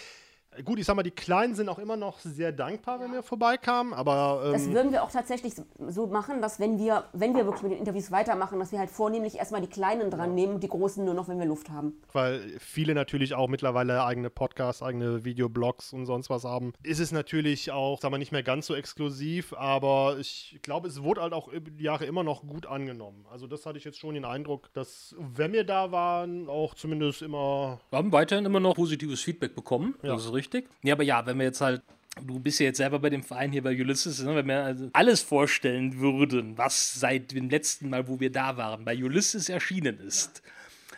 [0.64, 3.94] Gut, ich sag mal, die Kleinen sind auch immer noch sehr dankbar, wenn wir vorbeikamen,
[3.94, 5.54] aber Das ähm, würden wir auch tatsächlich
[5.88, 8.90] so machen, dass wenn wir, wenn wir wirklich mit den Interviews weitermachen, dass wir halt
[8.90, 11.94] vornehmlich erstmal die Kleinen dran nehmen und die Großen nur noch, wenn wir Luft haben.
[12.14, 17.12] weil viele natürlich auch mittlerweile eigene Podcasts, eigene Videoblogs und sonst was haben, ist es
[17.12, 21.34] natürlich auch, sagen wir, nicht mehr ganz so exklusiv, aber ich glaube, es wurde halt
[21.34, 23.26] auch über die Jahre immer noch gut angenommen.
[23.32, 27.22] Also das hatte ich jetzt schon den Eindruck, dass, wenn wir da waren, auch zumindest
[27.22, 29.96] immer Wir haben weiterhin immer noch positives Feedback bekommen.
[30.02, 30.14] Ja.
[30.14, 30.47] Das ist richtig.
[30.84, 31.82] Ja, aber ja, wenn wir jetzt halt.
[32.26, 34.36] Du bist ja jetzt selber bei dem Verein hier bei Ulysses, ne?
[34.36, 38.84] wenn wir also alles vorstellen würden, was seit dem letzten Mal, wo wir da waren,
[38.86, 40.42] bei Ulysses erschienen ist,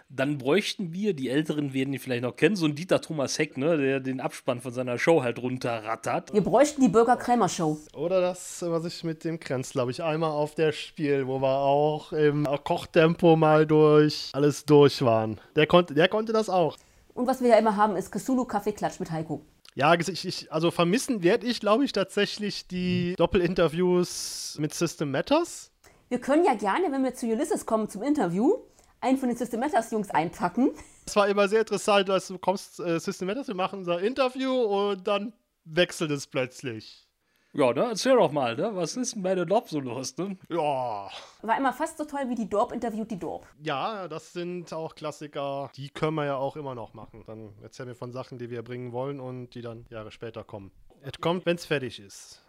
[0.10, 3.58] dann bräuchten wir, die Älteren werden ihn vielleicht noch kennen, so einen Dieter Thomas Heck,
[3.58, 3.78] ne?
[3.78, 6.34] der den Abspann von seiner Show halt runterrattert.
[6.34, 7.78] Wir bräuchten die Bürger-Krämer-Show.
[7.94, 11.60] Oder das, was ich mit dem Krenz, glaube ich, einmal auf der Spiel, wo wir
[11.60, 15.40] auch im Kochtempo mal durch alles durch waren.
[15.56, 16.78] Der konnte, der konnte das auch.
[17.20, 19.42] Und was wir ja immer haben, ist Cthulhu Kaffeeklatsch mit Heiko.
[19.76, 25.70] Ja, ich, ich, also vermissen werde ich, glaube ich, tatsächlich die Doppelinterviews mit System Matters.
[26.08, 28.60] Wir können ja gerne, wenn wir zu Ulysses kommen zum Interview,
[29.02, 30.72] einen von den System Matters Jungs einpacken.
[31.06, 34.54] Es war immer sehr interessant, dass du kommst, äh, System Matters, wir machen unser Interview
[34.54, 35.34] und dann
[35.66, 37.09] wechselt es plötzlich.
[37.54, 37.86] Ja, ne?
[37.90, 38.70] Erzähl doch mal, ne?
[38.76, 40.38] Was ist denn bei der Lob so los, ne?
[40.50, 41.10] Ja,
[41.42, 43.48] War immer fast so toll wie die Dorp interviewt die Dorp.
[43.62, 47.24] ja, das sind auch Klassiker, die können wir ja auch immer noch machen.
[47.26, 50.72] Dann erzählen wir von Sachen, die wir bringen wollen und die dann Jahre später kommen.
[51.02, 52.46] Es kommt, wenn es fertig ist.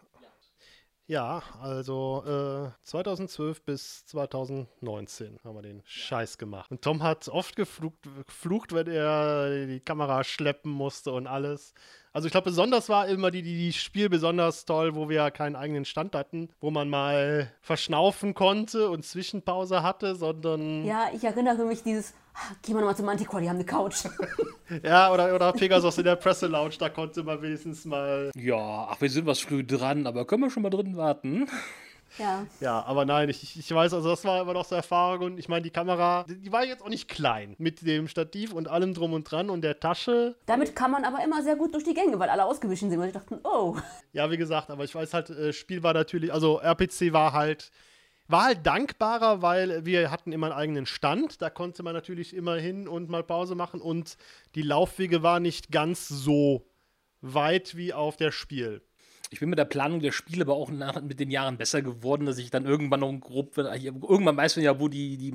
[1.10, 6.70] Ja, also äh, 2012 bis 2019 haben wir den Scheiß gemacht.
[6.70, 7.96] Und Tom hat oft geflucht,
[8.28, 11.74] geflucht, wenn er die Kamera schleppen musste und alles.
[12.12, 15.56] Also ich glaube, besonders war immer die, die, die Spiel besonders toll, wo wir keinen
[15.56, 21.64] eigenen Stand hatten, wo man mal verschnaufen konnte und Zwischenpause hatte, sondern Ja, ich erinnere
[21.64, 22.14] mich dieses,
[22.62, 24.04] gehen wir nochmal zum Manticore, die haben eine Couch.
[24.82, 29.10] ja, oder, oder Pegasus in der Presselounge, da konnte man wenigstens mal Ja, ach, wir
[29.10, 31.48] sind was früh dran, aber können wir schon mal drin warten?
[32.18, 32.44] ja.
[32.60, 35.48] Ja, aber nein, ich, ich weiß, also das war immer noch so Erfahrung und ich
[35.48, 38.94] meine, die Kamera, die, die war jetzt auch nicht klein mit dem Stativ und allem
[38.94, 40.34] drum und dran und der Tasche.
[40.46, 42.98] Damit kann man aber immer sehr gut durch die Gänge, weil alle ausgewichen sind.
[42.98, 43.76] Und ich dachte, oh,
[44.12, 47.70] Ja, wie gesagt, aber ich weiß halt, äh, Spiel war natürlich, also RPC war halt,
[48.30, 52.56] war halt dankbarer, weil wir hatten immer einen eigenen Stand, da konnte man natürlich immer
[52.56, 54.16] hin und mal Pause machen und
[54.54, 56.66] die Laufwege waren nicht ganz so
[57.20, 58.82] weit wie auf der Spiel.
[59.32, 62.26] Ich bin mit der Planung der Spiele aber auch nach, mit den Jahren besser geworden,
[62.26, 65.32] dass ich dann irgendwann noch grob, irgendwann weiß man ja, wo die, die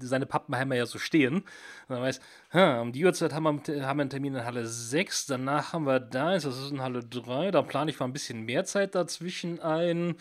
[0.00, 1.36] seine Pappenheimer ja so stehen.
[1.36, 1.44] Und
[1.88, 5.26] dann weiß, hm, um die Uhrzeit haben wir, haben wir einen Termin in Halle 6,
[5.26, 8.42] danach haben wir da, das ist in Halle 3, da plane ich mal ein bisschen
[8.42, 10.16] mehr Zeit dazwischen ein.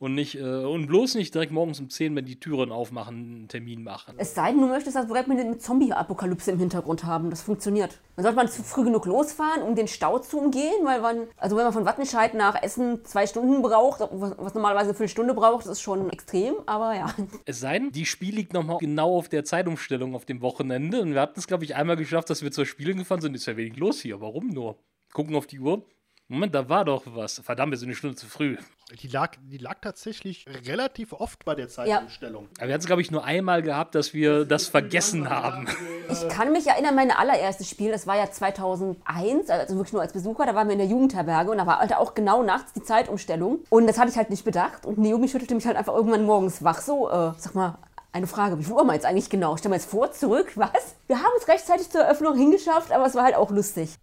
[0.00, 3.48] Und nicht, äh, und bloß nicht direkt morgens um 10, wenn die Türen aufmachen, einen
[3.48, 4.14] Termin machen.
[4.16, 7.30] es sei denn, du möchtest das Projekt mit, mit Zombie-Apokalypse im Hintergrund haben.
[7.30, 7.98] Das funktioniert.
[8.14, 11.56] Dann sollte man zu früh genug losfahren, um den Stau zu umgehen, weil man, also
[11.56, 15.64] wenn man von Wattenscheid nach Essen zwei Stunden braucht, was, was normalerweise eine Viertelstunde braucht,
[15.64, 17.12] das ist schon extrem, aber ja.
[17.44, 21.02] Es sei denn, die Spiel liegt nochmal genau auf der Zeitumstellung auf dem Wochenende.
[21.02, 23.34] Und wir hatten es, glaube ich, einmal geschafft, dass wir zur Spielen gefahren sind.
[23.34, 24.20] Ist ja wenig los hier.
[24.20, 24.78] Warum nur?
[25.12, 25.82] Gucken auf die Uhr.
[26.30, 27.38] Moment, da war doch was.
[27.38, 28.58] Verdammt, wir sind eine Stunde zu früh.
[29.00, 32.48] Die lag, die lag tatsächlich relativ oft bei der Zeitumstellung.
[32.58, 35.66] Aber wir hatten es, glaube ich, nur einmal gehabt, dass wir das vergessen haben.
[36.10, 40.12] Ich kann mich erinnern, mein allererstes Spiel, das war ja 2001, also wirklich nur als
[40.12, 42.82] Besucher, da waren wir in der Jugendherberge und da war halt auch genau nachts die
[42.82, 43.60] Zeitumstellung.
[43.70, 46.62] Und das hatte ich halt nicht bedacht und Naomi schüttelte mich halt einfach irgendwann morgens
[46.62, 47.78] wach, so, äh, sag mal,
[48.12, 49.56] eine Frage, wie viel Uhr haben wir jetzt eigentlich genau?
[49.56, 50.94] Stellen wir jetzt vor, zurück, was?
[51.06, 53.94] Wir haben es rechtzeitig zur Eröffnung hingeschafft, aber es war halt auch lustig.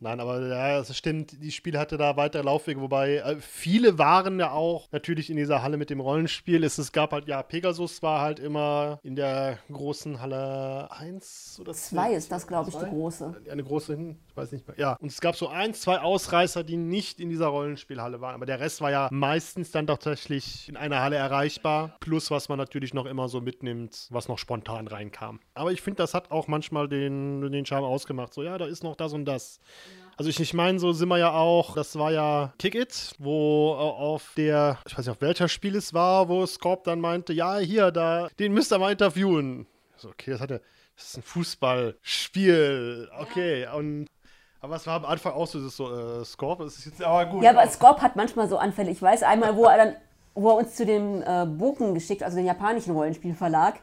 [0.00, 4.38] Nein, aber ja, es stimmt, die Spiel hatte da weitere Laufwege, wobei äh, viele waren
[4.38, 6.62] ja auch natürlich in dieser Halle mit dem Rollenspiel.
[6.64, 11.72] Es, es gab halt, ja, Pegasus war halt immer in der großen Halle 1 oder
[11.72, 13.42] Zwei ist das, glaube ich, die große.
[13.50, 14.76] Eine große hin, ich weiß nicht mehr.
[14.78, 18.34] Ja, und es gab so ein, zwei Ausreißer, die nicht in dieser Rollenspielhalle waren.
[18.34, 21.96] Aber der Rest war ja meistens dann tatsächlich in einer Halle erreichbar.
[22.00, 25.40] Plus, was man natürlich noch immer so mitnimmt, was noch spontan reinkam.
[25.54, 28.34] Aber ich finde, das hat auch manchmal den, den Charme ausgemacht.
[28.34, 29.60] So, ja, da ist noch das und das.
[30.16, 33.78] Also ich, ich meine, so sind wir ja auch, das war ja Kick-It, wo äh,
[33.78, 37.58] auf der, ich weiß nicht, auf welcher Spiel es war, wo Scorp dann meinte, ja,
[37.58, 39.66] hier, da, den müsst ihr mal interviewen.
[39.96, 40.62] So, okay, das hatte,
[40.96, 44.06] das ist ein Fußballspiel, okay, und
[44.60, 47.02] aber es war am Anfang auch so, das ist so, äh, Scorp, das ist jetzt
[47.02, 47.42] aber gut.
[47.42, 48.90] Ja, aber Scorp hat manchmal so Anfälle.
[48.90, 49.96] Ich weiß einmal, wo er dann,
[50.34, 53.74] wo er uns zu dem äh, Boken geschickt, also den japanischen Rollenspielverlag.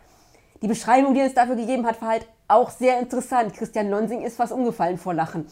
[0.64, 3.54] Die Beschreibung, die er uns dafür gegeben hat, war halt auch sehr interessant.
[3.54, 5.46] Christian Lonsing ist fast umgefallen vor Lachen.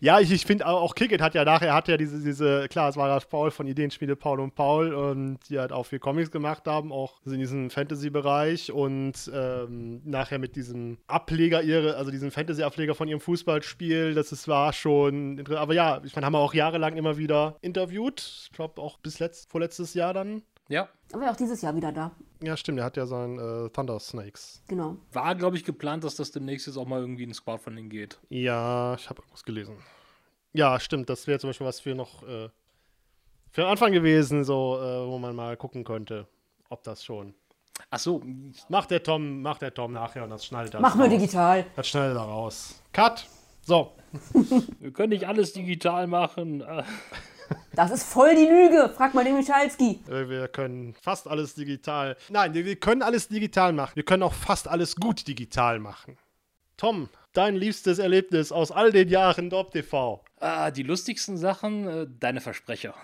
[0.00, 2.96] Ja, ich, ich finde auch, Kickit hat ja nachher, hat ja diese, diese, klar, es
[2.96, 6.66] war das Paul von Ideenspiele Paul und Paul und die halt auch viel Comics gemacht
[6.66, 12.94] haben, auch in diesem Fantasy-Bereich und ähm, nachher mit diesem Ableger ihre, also diesem Fantasy-Ableger
[12.94, 15.62] von ihrem Fußballspiel, das ist, war schon interessant.
[15.62, 18.20] Aber ja, ich meine, haben wir auch jahrelang immer wieder interviewt.
[18.44, 20.42] Ich glaube auch bis letzt, vorletztes Jahr dann.
[20.68, 22.10] Ja, Aber auch dieses Jahr wieder da.
[22.42, 24.62] Ja, stimmt, er hat ja sein äh, Thunder Snakes.
[24.68, 24.96] Genau.
[25.12, 28.18] war, glaube ich, geplant, dass das demnächst jetzt auch mal irgendwie in Crowdfunding geht.
[28.28, 29.76] Ja, ich habe irgendwas gelesen.
[30.52, 32.48] Ja, stimmt, das wäre zum Beispiel was für noch äh,
[33.50, 36.26] für den Anfang gewesen, so, äh, wo man mal gucken könnte,
[36.68, 37.34] ob das schon.
[37.90, 38.22] Ach so,
[38.68, 41.14] Macht der Tom, macht der Tom nachher und das schneidet er Machen wir raus.
[41.14, 41.66] digital.
[41.76, 42.82] Das schneidet er raus.
[42.92, 43.26] Cut!
[43.62, 43.92] So.
[44.80, 46.64] wir können nicht alles digital machen.
[47.50, 48.90] Äh, Das ist voll die Lüge.
[48.96, 50.00] Frag mal den Michalski.
[50.08, 52.16] Äh, Wir können fast alles digital.
[52.30, 53.92] Nein, wir können alles digital machen.
[53.94, 56.16] Wir können auch fast alles gut digital machen.
[56.76, 60.22] Tom, dein liebstes Erlebnis aus all den Jahren Dorp TV.
[60.40, 62.94] Ah, die lustigsten Sachen, äh, deine Versprecher.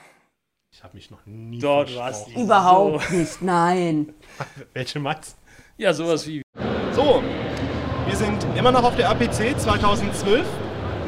[0.71, 2.35] Ich habe mich noch nie Doch, du hast versprochen.
[2.37, 2.43] die.
[2.43, 3.43] Überhaupt nicht.
[3.43, 4.15] Nein.
[4.75, 5.37] Welche meinst
[5.77, 6.43] Ja, sowas wie.
[6.93, 7.23] So,
[8.07, 10.47] wir sind immer noch auf der APC 2012.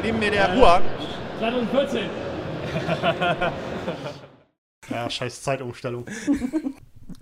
[0.03, 0.83] Neben mir der Juan.
[1.39, 2.09] 2014.
[4.89, 6.05] Ja, scheiß Zeitumstellung.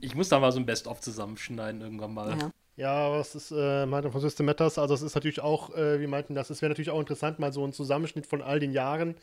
[0.01, 2.37] Ich muss da mal so ein Best-of zusammenschneiden irgendwann mal.
[2.37, 2.51] Ja.
[2.75, 6.07] Ja, was ist, äh, meinte von System Matters, also es ist natürlich auch, äh, wir
[6.07, 9.15] meinten das, es wäre natürlich auch interessant, mal so ein Zusammenschnitt von all den Jahren,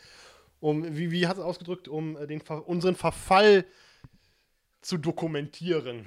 [0.61, 3.65] um, wie, wie hat es ausgedrückt, um äh, den, Ver- unseren Verfall
[4.83, 6.07] zu dokumentieren.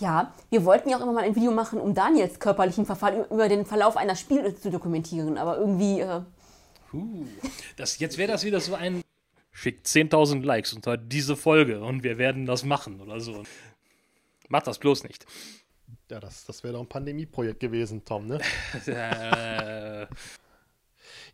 [0.00, 3.48] Ja, wir wollten ja auch immer mal ein Video machen, um Daniels körperlichen Verfall über
[3.48, 5.38] den Verlauf einer Spiel zu dokumentieren.
[5.38, 6.20] Aber irgendwie, äh,
[6.90, 7.24] Puh.
[7.76, 9.02] Das, jetzt wäre das wieder so ein.
[9.52, 13.42] Schickt 10.000 Likes unter diese Folge und wir werden das machen oder so.
[14.48, 15.26] Macht das bloß nicht.
[16.10, 18.40] Ja, das, das wäre doch ein Pandemieprojekt gewesen, Tom, ne?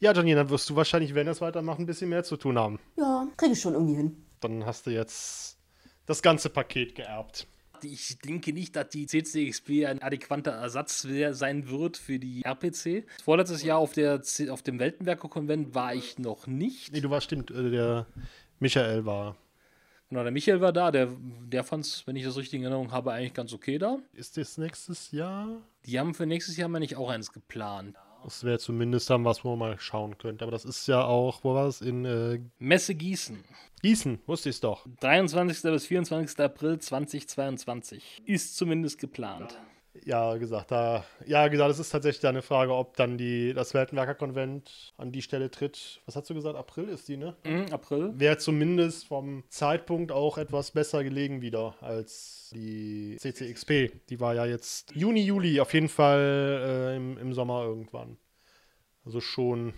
[0.00, 2.56] Ja, Johnny, dann wirst du wahrscheinlich, wenn wir es weitermachen, ein bisschen mehr zu tun
[2.56, 2.78] haben.
[2.96, 4.24] ja, kriege ich schon irgendwie hin.
[4.40, 5.58] Dann hast du jetzt
[6.06, 7.48] das ganze Paket geerbt.
[7.84, 13.04] Ich denke nicht, dass die CCXP ein adäquater Ersatz sein wird für die RPC.
[13.22, 16.92] Vorletztes Jahr auf, der, C- auf dem Weltenwerker-Konvent war ich noch nicht.
[16.92, 18.06] Nee, du warst, stimmt, äh, der
[18.60, 19.36] Michael war.
[20.10, 22.92] Genau, der Michael war da, der, der fand es, wenn ich das richtig in Erinnerung
[22.92, 23.98] habe, eigentlich ganz okay da.
[24.14, 25.60] Ist das nächstes Jahr?
[25.84, 27.94] Die haben für nächstes Jahr, meine ich, auch eins geplant.
[28.24, 30.44] Das wäre zumindest dann was, wo man mal schauen könnte.
[30.44, 31.80] Aber das ist ja auch, wo war es?
[31.80, 33.42] In äh, Messe Gießen.
[33.82, 34.86] Gießen, wusste ich es doch.
[35.00, 35.62] 23.
[35.62, 36.40] bis 24.
[36.40, 39.58] April 2022 ist zumindest geplant.
[40.04, 44.92] Ja, gesagt, da, ja, gesagt, es ist tatsächlich eine Frage, ob dann die, das Weltenwerker-Konvent
[44.96, 46.00] an die Stelle tritt.
[46.06, 46.56] Was hast du gesagt?
[46.56, 47.36] April ist die, ne?
[47.44, 48.12] Mhm, April.
[48.14, 53.92] Wäre zumindest vom Zeitpunkt auch etwas besser gelegen wieder als die CCXP.
[54.08, 58.16] Die war ja jetzt Juni, Juli, auf jeden Fall äh, im, im Sommer irgendwann.
[59.04, 59.74] Also schon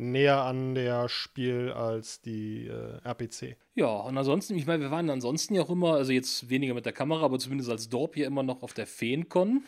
[0.00, 3.56] näher an der Spiel als die äh, RPC.
[3.74, 6.86] Ja, und ansonsten, ich meine, wir waren ansonsten ja auch immer, also jetzt weniger mit
[6.86, 9.64] der Kamera, aber zumindest als Dorp hier immer noch auf der Feencon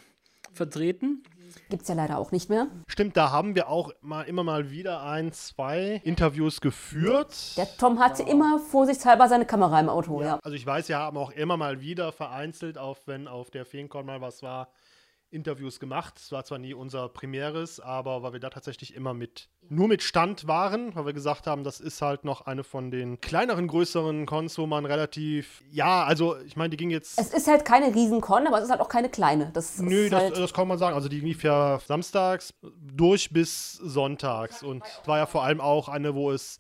[0.53, 1.23] vertreten.
[1.68, 2.68] Gibt's ja leider auch nicht mehr.
[2.88, 7.57] Stimmt, da haben wir auch mal immer mal wieder ein, zwei Interviews geführt.
[7.57, 10.38] Der Tom hatte immer vorsichtshalber seine Kamera im Auto, ja.
[10.42, 14.07] Also ich weiß, wir haben auch immer mal wieder vereinzelt, auch wenn auf der Feencon
[14.07, 14.68] mal was war,
[15.33, 16.14] Interviews gemacht.
[16.18, 20.03] Es war zwar nie unser primäres, aber weil wir da tatsächlich immer mit nur mit
[20.03, 24.27] Stand waren, weil wir gesagt haben, das ist halt noch eine von den kleineren, größeren
[24.27, 27.18] Cons, wo man relativ, ja, also ich meine, die ging jetzt.
[27.18, 29.51] Es ist halt keine Riesenkon, aber es ist halt auch keine kleine.
[29.53, 30.95] Das Nö, das, halt, das kann man sagen.
[30.95, 36.14] Also die lief ja samstags durch bis sonntags und war ja vor allem auch eine,
[36.14, 36.59] wo es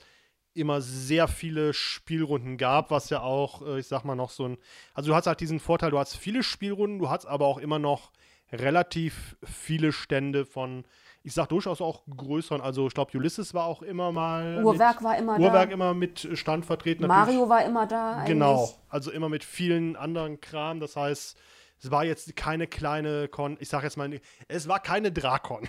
[0.54, 4.58] immer sehr viele Spielrunden gab, was ja auch, äh, ich sag mal, noch so ein.
[4.94, 7.78] Also du hast halt diesen Vorteil, du hast viele Spielrunden, du hast aber auch immer
[7.78, 8.12] noch
[8.52, 10.84] relativ viele Stände von,
[11.22, 12.60] ich sag durchaus auch größeren.
[12.60, 14.62] Also ich glaube, Ulysses war auch immer mal.
[14.64, 15.74] Uhrwerk mit, war immer Uhrwerk da.
[15.74, 17.06] immer mit Stand vertreten.
[17.06, 18.12] Mario war immer da.
[18.12, 18.28] Eigentlich.
[18.28, 20.80] Genau, also immer mit vielen anderen Kram.
[20.80, 21.36] Das heißt,
[21.82, 25.68] es war jetzt keine kleine Con, ich sag jetzt mal, es war keine Drakon.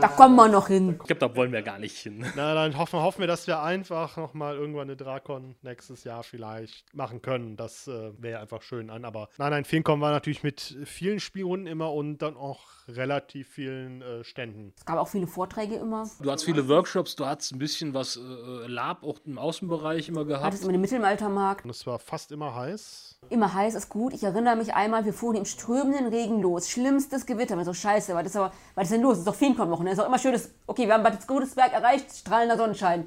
[0.00, 0.98] Da kommen wir noch hin.
[1.00, 2.26] Ich glaube, da wollen wir gar nicht hin.
[2.36, 6.94] Na, dann hoffen, hoffen wir, dass wir einfach nochmal irgendwann eine Drakon nächstes Jahr vielleicht
[6.94, 7.56] machen können.
[7.56, 9.04] Das äh, wäre einfach schön an.
[9.04, 14.02] Aber nein, nein, Feencom war natürlich mit vielen Spielrunden immer und dann auch relativ vielen
[14.02, 14.72] äh, Ständen.
[14.76, 16.08] Es gab auch viele Vorträge immer.
[16.20, 18.20] Du hast viele Workshops, du hast ein bisschen was äh,
[18.66, 20.44] Lab auch im Außenbereich immer gehabt.
[20.44, 21.64] Hattest immer den Mittelaltermarkt.
[21.64, 23.18] Und es war fast immer heiß.
[23.30, 24.12] Immer heiß ist gut.
[24.12, 26.68] Ich erinnere mich einmal, wir fuhren im strömenden Regen los.
[26.68, 27.56] Schlimmstes Gewitter.
[27.56, 29.14] Wir so scheiße, was ist, aber, was ist denn los?
[29.14, 29.84] Es ist doch Feencon-Woche.
[29.84, 33.06] Es ist doch immer schönes, okay, wir haben Bad Godesberg erreicht, strahlender Sonnenschein.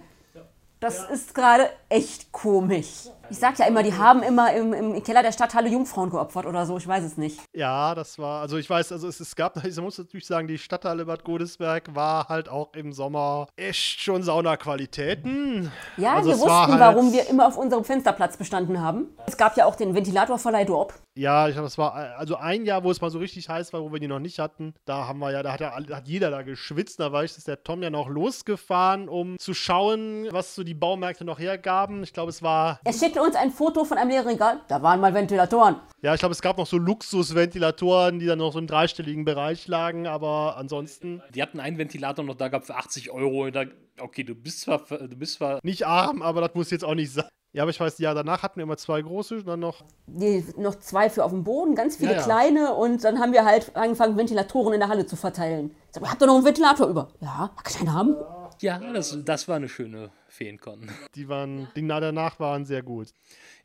[0.80, 3.10] Das ist gerade echt komisch.
[3.30, 6.66] Ich sag ja immer, die haben immer im, im Keller der Stadthalle Jungfrauen geopfert oder
[6.66, 7.42] so, ich weiß es nicht.
[7.56, 10.58] Ja, das war, also ich weiß, also es, es gab, ich muss natürlich sagen, die
[10.58, 15.72] Stadthalle Bad Godesberg war halt auch im Sommer echt schon Saunaqualitäten.
[15.98, 19.08] Ja, Also wir war wussten, halt- warum wir immer auf unserem Fensterplatz bestanden haben.
[19.26, 20.94] Es gab ja auch den Ventilatorverleih Dorp.
[21.18, 23.82] Ja, ich glaube, das war also ein Jahr, wo es mal so richtig heiß war,
[23.82, 24.74] wo wir die noch nicht hatten.
[24.86, 27.00] Da haben wir ja, da hat, ja, hat jeder da geschwitzt.
[27.00, 30.76] Da war ich, ist der Tom ja noch losgefahren, um zu schauen, was so die
[30.76, 32.04] Baumärkte noch hergaben.
[32.04, 34.60] Ich glaube, es war, Er schickte uns ein Foto von einem leeren Regal.
[34.68, 35.78] Da waren mal Ventilatoren.
[36.02, 39.68] ja, ich glaube, es gab noch so Luxusventilatoren, die dann noch so im dreistelligen Bereich
[39.68, 43.50] lagen, aber ansonsten Die hatten einen Ventilator noch da gehabt für 80 Euro.
[43.50, 43.66] Da,
[44.00, 47.12] okay, du bist zwar, du bist zwar nicht arm, aber das muss jetzt auch nicht
[47.12, 47.26] sein.
[47.54, 50.76] Ja, aber ich weiß, ja, danach hatten wir immer zwei große, dann noch Die, noch
[50.76, 52.24] zwei für auf dem Boden, ganz viele Ja, ja.
[52.24, 52.74] kleine.
[52.76, 55.72] Und dann haben wir halt angefangen, Ventilatoren in der Halle zu verteilen.
[55.90, 57.08] Ich sag, habt ihr noch einen Ventilator über?
[57.20, 58.16] Ja, kann ich einen haben?
[58.60, 60.90] Ja, das, das war eine schöne Feencon.
[61.16, 63.10] Die waren, die na- danach waren sehr gut.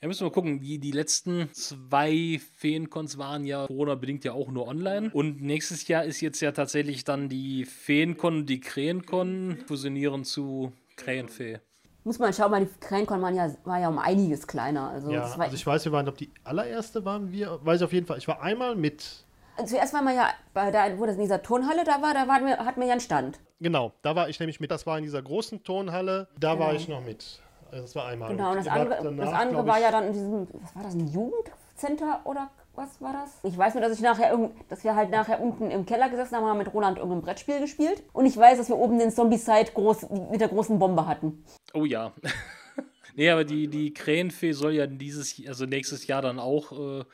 [0.01, 0.61] Ja, müssen wir mal gucken.
[0.61, 5.11] Die, die letzten zwei Feencons waren ja Corona-bedingt ja auch nur online.
[5.13, 10.73] Und nächstes Jahr ist jetzt ja tatsächlich dann die Feencon und die Krähencon fusionieren zu
[10.97, 11.59] Krähenfee.
[12.05, 14.91] Muss man schauen, weil die Krähenkon waren ja, war ja um einiges kleiner.
[14.91, 17.85] Also, Ja, war, also ich weiß, wir waren, ob die allererste waren wir, weiß ich
[17.85, 18.19] auf jeden Fall.
[18.19, 19.25] Ich war einmal mit.
[19.65, 22.45] zuerst waren wir ja, bei der, wo das in dieser Turnhalle da war, da waren
[22.45, 23.39] wir, hatten wir ja einen Stand.
[23.61, 24.73] Genau, da war ich nämlich mit.
[24.73, 26.27] Das war in dieser großen Turnhalle.
[26.39, 27.41] Da war ich noch mit.
[27.71, 28.31] Also das war einmal.
[28.31, 30.95] Genau, und das andere, danach, das andere war ja dann in diesem, was war das,
[30.95, 33.39] ein Jugendcenter oder was war das?
[33.43, 36.37] Ich weiß nur, dass ich nachher irgend, dass wir halt nachher unten im Keller gesessen
[36.37, 38.03] haben, haben mit Roland irgendein Brettspiel gespielt.
[38.13, 41.45] Und ich weiß, dass wir oben den Zombie-Side groß, mit der großen Bombe hatten.
[41.75, 42.13] Oh ja.
[43.15, 47.05] nee, aber die, die Krähenfee soll ja dieses, also nächstes Jahr dann auch äh,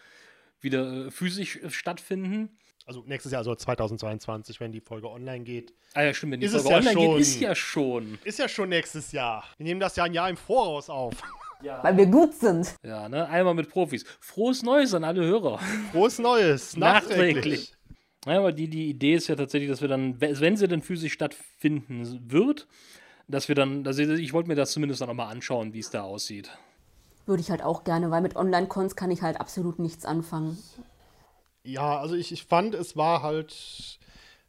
[0.60, 2.58] wieder äh, physisch äh, stattfinden.
[2.86, 5.74] Also nächstes Jahr, also 2022, wenn die Folge online geht.
[5.92, 7.12] Ah ja, stimmt, wenn die Ist es Folge ja online schon.
[7.12, 8.18] geht, ist ja schon.
[8.24, 9.44] Ist ja schon nächstes Jahr.
[9.58, 11.14] Wir nehmen das ja ein Jahr im Voraus auf.
[11.82, 12.74] Weil wir gut sind.
[12.84, 13.28] Ja, ne?
[13.28, 14.04] Einmal mit Profis.
[14.20, 15.58] Frohes Neues an alle Hörer.
[15.92, 16.76] Frohes Neues.
[16.76, 17.34] Nachträglich.
[17.34, 17.74] Nachträglich.
[18.26, 21.12] Ja, aber die, die Idee ist ja tatsächlich, dass wir dann, wenn sie denn physisch
[21.12, 22.66] stattfinden wird,
[23.28, 26.02] dass wir dann, also ich wollte mir das zumindest dann nochmal anschauen, wie es da
[26.02, 26.50] aussieht.
[27.26, 30.58] Würde ich halt auch gerne, weil mit Online-Cons kann ich halt absolut nichts anfangen.
[31.62, 33.98] Ja, also ich, ich fand, es war halt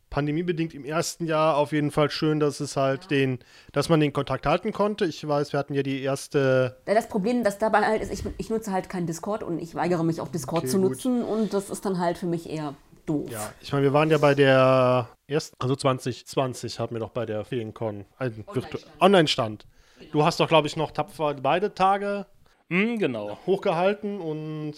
[0.10, 3.40] pandemiebedingt im ersten Jahr auf jeden Fall schön, dass es halt den,
[3.74, 5.06] dass man den Kontakt halten konnte.
[5.06, 8.24] Ich weiß, wir hatten ja die erste Ja, Das Problem, das dabei halt ist, ich,
[8.38, 10.92] ich nutze halt keinen Discord und ich weigere mich auch Discord Okay, zu gut.
[10.92, 12.74] nutzen und das ist dann halt für mich eher
[13.10, 13.32] doof.
[13.32, 17.26] Ja, ich meine, wir waren ja bei der ersten, also 2020 hatten wir doch bei
[17.26, 19.66] der Feencon einen Virtu- Online-Stand.
[20.12, 22.26] Du hast doch, glaube ich, noch tapfer beide Tage
[22.70, 23.38] Hm, genau.
[23.46, 24.74] hochgehalten und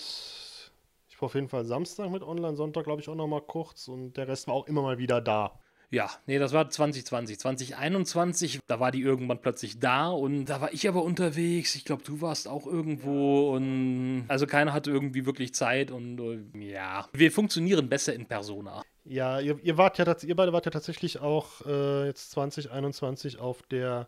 [1.09, 3.87] ich war auf jeden Fall Samstag mit online, Sonntag, glaube ich, auch noch mal kurz
[3.87, 5.59] und der Rest war auch immer mal wieder da.
[5.91, 7.37] Ja, nee, das war 2020.
[7.37, 11.75] 2021, da war die irgendwann plötzlich da und da war ich aber unterwegs.
[11.75, 16.17] Ich glaube, du warst auch irgendwo und also keiner hatte irgendwie wirklich Zeit und
[16.55, 18.81] äh, ja, wir funktionieren besser in Persona.
[19.03, 23.61] Ja, ihr, ihr wart ja, ihr beide wart ja tatsächlich auch äh, jetzt 2021 auf
[23.63, 24.07] der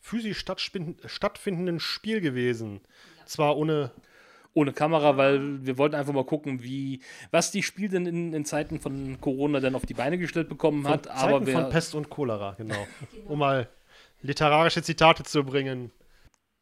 [0.00, 0.44] physisch
[1.04, 2.80] stattfindenden Spiel gewesen.
[3.24, 3.92] Zwar ohne
[4.52, 8.44] Ohne Kamera, weil wir wollten einfach mal gucken, wie, was die Spiel denn in, in
[8.44, 11.06] Zeiten von Corona dann auf die Beine gestellt bekommen hat.
[11.06, 12.86] Zeiten aber wer, von Pest und Cholera, genau.
[13.28, 13.68] um mal
[14.22, 15.92] literarische Zitate zu bringen.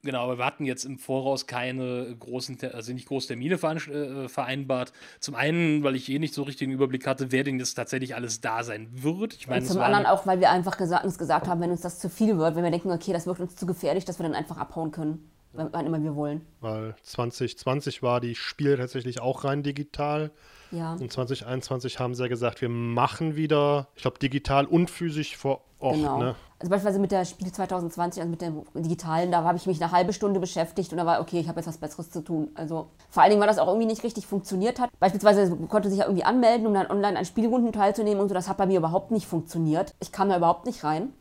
[0.04, 4.92] Genau, aber wir hatten jetzt im Voraus keine großen, also nicht große Termine äh, vereinbart.
[5.18, 8.40] Zum einen, weil ich eh nicht so richtigen Überblick hatte, wer denn jetzt tatsächlich alles
[8.40, 9.34] da sein wird.
[9.34, 11.80] Ich meine, Und zum anderen auch, weil wir einfach gesagt, uns gesagt haben, wenn uns
[11.80, 14.22] das zu viel wird, wenn wir denken, okay, das wird uns zu gefährlich, dass wir
[14.22, 16.46] dann einfach abhauen können, wann wann immer wir wollen.
[16.60, 20.30] Weil 2020 war die Spiel tatsächlich auch rein digital.
[20.70, 20.92] Ja.
[20.92, 25.62] Und 2021 haben sie ja gesagt, wir machen wieder, ich glaube, digital und physisch vor
[25.80, 25.96] Ort.
[25.96, 26.18] Genau.
[26.18, 26.34] Ne?
[26.58, 29.92] Also beispielsweise mit der Spiel 2020, also mit dem digitalen, da habe ich mich eine
[29.92, 32.50] halbe Stunde beschäftigt und da war, okay, ich habe jetzt was Besseres zu tun.
[32.54, 34.90] Also vor allen Dingen, weil das auch irgendwie nicht richtig funktioniert hat.
[34.98, 38.34] Beispielsweise konnte sich ja irgendwie anmelden, um dann online an Spielrunden teilzunehmen und so.
[38.34, 39.94] Das hat bei mir überhaupt nicht funktioniert.
[40.00, 41.12] Ich kam da überhaupt nicht rein.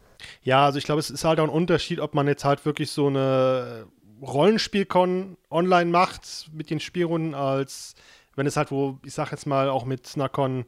[0.41, 2.89] Ja, also ich glaube, es ist halt auch ein Unterschied, ob man jetzt halt wirklich
[2.89, 3.85] so eine
[4.21, 7.95] Rollenspielcon online macht mit den Spielrunden, als
[8.35, 10.65] wenn es halt, wo, ich sag jetzt mal, auch mit einer Con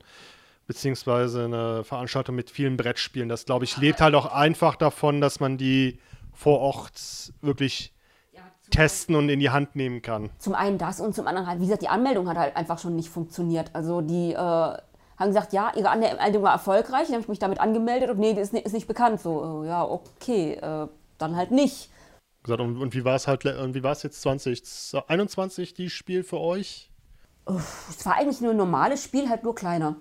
[0.67, 5.39] beziehungsweise eine Veranstaltung mit vielen Brettspielen, das glaube ich, lebt halt auch einfach davon, dass
[5.39, 5.99] man die
[6.33, 7.91] vor Ort wirklich
[8.69, 10.29] testen und in die Hand nehmen kann.
[10.37, 12.95] Zum einen das und zum anderen halt, wie gesagt, die Anmeldung hat halt einfach schon
[12.95, 13.71] nicht funktioniert.
[13.73, 17.59] Also die äh, haben gesagt, ja, ihre Anmeldung war erfolgreich, dann habe ich mich damit
[17.59, 19.21] angemeldet und nee, die ist, ist nicht bekannt.
[19.21, 21.89] So, äh, ja, okay, äh, dann halt nicht.
[22.49, 26.23] Gesagt, und, und wie war es halt, und wie war es jetzt 2021, die Spiel
[26.23, 26.89] für euch?
[27.45, 29.97] Es war eigentlich nur ein normales Spiel, halt nur kleiner.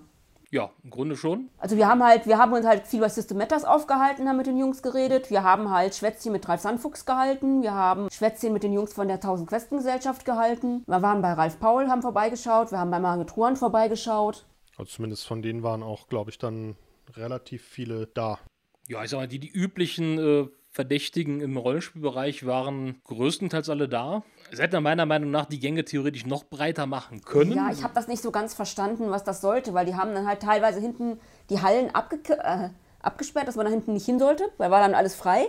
[0.51, 1.49] Ja, im Grunde schon.
[1.59, 4.47] Also wir haben halt, wir haben uns halt viel bei System Matters aufgehalten, haben mit
[4.47, 5.29] den Jungs geredet.
[5.29, 7.61] Wir haben halt Schwätzchen mit Ralf Sandfuchs gehalten.
[7.61, 10.83] Wir haben Schwätzchen mit den Jungs von der 1000 Questen Gesellschaft gehalten.
[10.87, 12.71] Wir waren bei Ralf Paul, haben vorbeigeschaut.
[12.71, 14.47] Wir haben bei Margit Ruan vorbeigeschaut.
[14.75, 16.77] Also zumindest von denen waren auch, glaube ich, dann
[17.15, 18.39] relativ viele da.
[18.87, 24.23] Ja, ich sag mal, die, die üblichen äh, Verdächtigen im Rollenspielbereich waren größtenteils alle da.
[24.51, 27.53] Es hätte meiner Meinung nach die Gänge theoretisch noch breiter machen können.
[27.53, 30.27] Ja, ich habe das nicht so ganz verstanden, was das sollte, weil die haben dann
[30.27, 32.69] halt teilweise hinten die Hallen abge äh,
[33.01, 35.47] abgesperrt, dass man da hinten nicht hin sollte, weil war dann alles frei.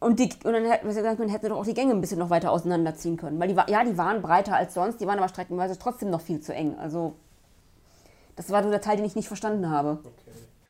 [0.00, 2.52] Und, die, und dann hätten man hätte doch auch die Gänge ein bisschen noch weiter
[2.52, 3.38] auseinanderziehen können.
[3.40, 6.40] Weil die, ja, die waren breiter als sonst, die waren aber streckenweise trotzdem noch viel
[6.40, 6.76] zu eng.
[6.78, 7.14] Also,
[8.36, 9.98] das war so der Teil, den ich nicht verstanden habe.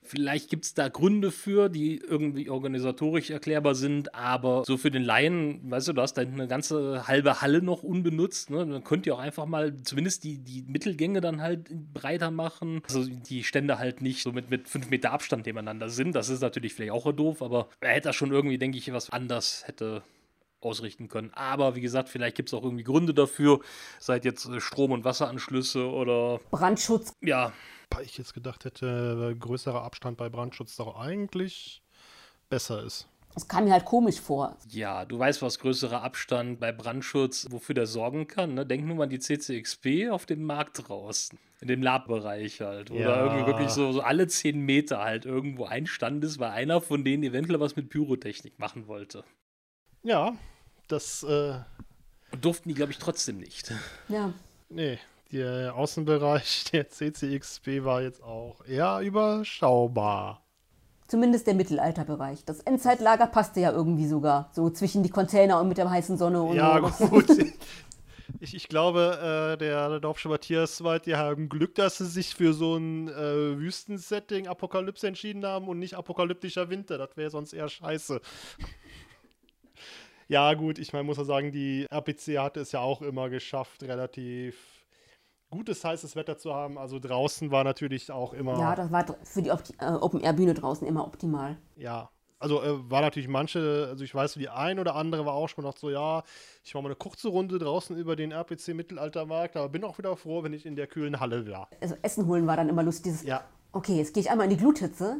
[0.08, 5.02] Vielleicht gibt es da Gründe für, die irgendwie organisatorisch erklärbar sind, aber so für den
[5.02, 8.50] Laien, weißt du, du hast da eine ganze halbe Halle noch unbenutzt.
[8.50, 8.66] Ne?
[8.66, 12.82] Dann könnt ihr auch einfach mal zumindest die, die Mittelgänge dann halt breiter machen.
[12.88, 16.14] Also die Stände halt nicht so mit, mit fünf Meter Abstand nebeneinander sind.
[16.14, 19.10] Das ist natürlich vielleicht auch doof, aber er hätte da schon irgendwie, denke ich, was
[19.10, 20.02] anders hätte
[20.60, 21.30] ausrichten können.
[21.34, 23.60] Aber wie gesagt, vielleicht gibt es auch irgendwie Gründe dafür,
[24.00, 27.52] seit jetzt äh, Strom- und Wasseranschlüsse oder Brandschutz, ja,
[27.90, 31.82] Weil ich jetzt gedacht hätte, äh, größerer Abstand bei Brandschutz doch eigentlich
[32.50, 33.08] besser ist.
[33.34, 34.56] das kam mir halt komisch vor.
[34.68, 38.54] Ja, du weißt, was größerer Abstand bei Brandschutz, wofür der sorgen kann.
[38.54, 38.66] Ne?
[38.66, 41.38] Denk nur mal an die CCXP auf dem Markt draußen.
[41.60, 42.90] In dem Lab-Bereich halt.
[42.90, 43.24] Oder Ja.
[43.26, 47.04] irgendwie wirklich so, so alle 10 Meter halt irgendwo ein Stand ist, weil einer von
[47.04, 49.24] denen eventuell was mit Pyrotechnik machen wollte.
[50.02, 50.36] Ja,
[50.88, 51.58] das, äh,
[52.32, 53.72] Und durften die, glaube ich, trotzdem nicht.
[54.08, 54.32] Ja.
[54.68, 54.98] nee,
[55.32, 60.42] der Außenbereich der CCXP war jetzt auch eher überschaubar.
[61.06, 62.44] Zumindest der Mittelalterbereich.
[62.44, 64.50] Das Endzeitlager passte ja irgendwie sogar.
[64.52, 67.06] So zwischen die Container und mit der heißen Sonne und Ja, so.
[67.08, 67.26] gut.
[68.40, 72.52] Ich, ich glaube, äh, der Dorfsche Matthias Wald, die haben Glück, dass sie sich für
[72.52, 76.98] so ein äh, Wüstensetting Apokalypse entschieden haben und nicht apokalyptischer Winter.
[76.98, 78.20] Das wäre sonst eher scheiße.
[80.28, 83.82] Ja, gut, ich meine, muss ja sagen, die RPC hatte es ja auch immer geschafft,
[83.82, 84.56] relativ
[85.50, 86.78] gutes, heißes Wetter zu haben.
[86.78, 88.58] Also draußen war natürlich auch immer.
[88.58, 91.56] Ja, das war für die Opti- äh, Open-Air-Bühne draußen immer optimal.
[91.76, 95.48] Ja, also äh, war natürlich manche, also ich weiß, die ein oder andere war auch
[95.48, 96.22] schon noch so, ja,
[96.62, 100.16] ich mache mal eine kurze Runde draußen über den RPC Mittelaltermarkt, aber bin auch wieder
[100.16, 101.68] froh, wenn ich in der kühlen Halle war.
[101.80, 103.04] Also Essen holen war dann immer lustig.
[103.04, 103.42] Dieses, Ja.
[103.72, 105.18] Okay, jetzt gehe ich einmal in die Gluthitze,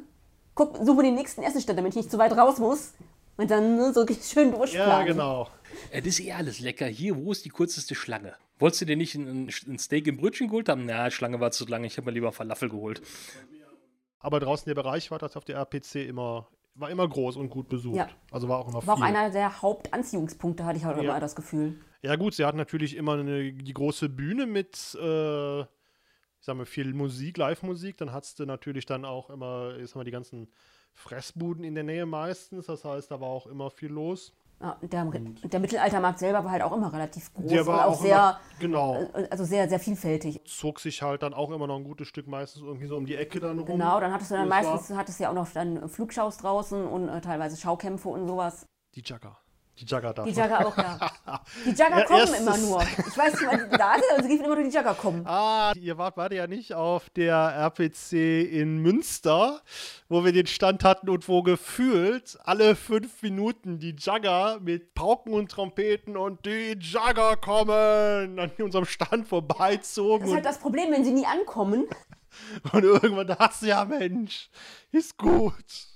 [0.55, 2.95] guck, suche den nächsten Essenstand, damit ich nicht zu weit raus muss.
[3.39, 4.89] Und dann ne, so schön durchplanen.
[4.91, 5.49] Ja, genau.
[5.91, 6.87] Äh, Das ist eh alles lecker.
[6.87, 8.35] Hier, wo ist die kürzeste Schlange?
[8.59, 10.85] Wolltest du dir nicht ein, ein Steak im Brötchen geholt haben?
[10.87, 11.87] Na, Schlange war zu lange.
[11.87, 13.01] Ich habe mir lieber Falafel geholt.
[14.19, 17.69] Aber draußen der Bereich war das auf der RPC immer, war immer groß und gut
[17.69, 17.97] besucht.
[17.97, 18.09] Ja.
[18.33, 19.07] Also war auch immer War auch viel.
[19.07, 21.05] einer der Hauptanziehungspunkte, hatte ich halt Ja.
[21.05, 21.79] immer das Gefühl.
[22.03, 25.65] Ja gut, sie hat natürlich immer eine, die große Bühne mit, äh,
[26.49, 27.99] ich sag mal, viel Musik, Live-Musik.
[27.99, 30.49] Dann hattest du natürlich dann auch immer, ich sag mal, die ganzen
[30.95, 32.65] Fressbuden in der Nähe meistens.
[32.65, 34.33] Das heißt, da war auch immer viel los.
[34.63, 37.99] Ja, der, der Mittelaltermarkt selber war halt auch immer relativ groß Der war und auch,
[37.99, 40.41] auch sehr, immer, genau, äh, also sehr, sehr vielfältig.
[40.47, 43.15] zog sich halt dann auch immer noch ein gutes Stück meistens irgendwie so um die
[43.15, 43.67] Ecke dann rum.
[43.67, 46.87] Genau, dann hattest du dann Das war- meistens hattest ja auch noch dann Flugschaus draußen
[46.87, 48.67] und äh, teilweise Schaukämpfe und sowas.
[48.95, 49.39] Die Jugger.
[49.81, 50.25] Die Jugger da.
[50.25, 51.11] Die Jugger auch da.
[51.65, 52.83] Die Jugger Ja, kommen immer nur.
[52.83, 55.25] Ich weiß nicht, wann sie da sind, aber sie riefen immer nur, die Jugger kommen.
[55.27, 59.61] Ah, ihr wart beide ja nicht auf der RPC in Münster,
[60.09, 65.33] wo wir den Stand hatten und wo gefühlt alle fünf Minuten die Jugger mit Pauken
[65.33, 70.91] und Trompeten und die Jugger kommen an unserem Stand vorbeizogen Das ist halt das Problem,
[70.91, 71.87] wenn sie nie ankommen.
[72.73, 74.51] und irgendwann dachte ich, ja Mensch,
[74.91, 75.88] ist gut.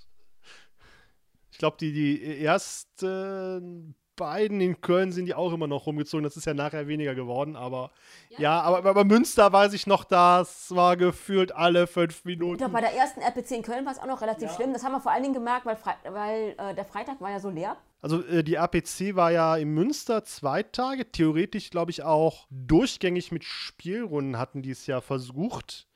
[1.63, 6.25] Ich glaube, die, die ersten beiden in Köln sind die auch immer noch rumgezogen.
[6.25, 7.93] Das ist ja nachher weniger geworden, aber
[8.37, 12.57] ja, aber, aber Münster weiß ich noch, das war gefühlt alle fünf Ich Minuten.
[12.57, 14.73] glaube, bei der ersten RPC in Köln war es auch noch relativ schlimm.
[14.73, 17.39] Das haben wir vor allen Dingen gemerkt, weil, Fre weil äh, der Freitag war ja
[17.39, 17.77] so leer.
[18.01, 21.13] Also äh, die APC war ja in Münster zwei Tage.
[21.13, 25.87] Theoretisch, glaube ich, auch durchgängig mit Spielrunden hatten die es ja versucht.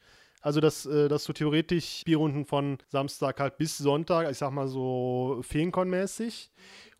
[0.42, 4.68] Also, dass, äh, dass du theoretisch Spielrunden von Samstag halt bis Sonntag, ich sag mal
[4.68, 6.50] so Feencon-mäßig.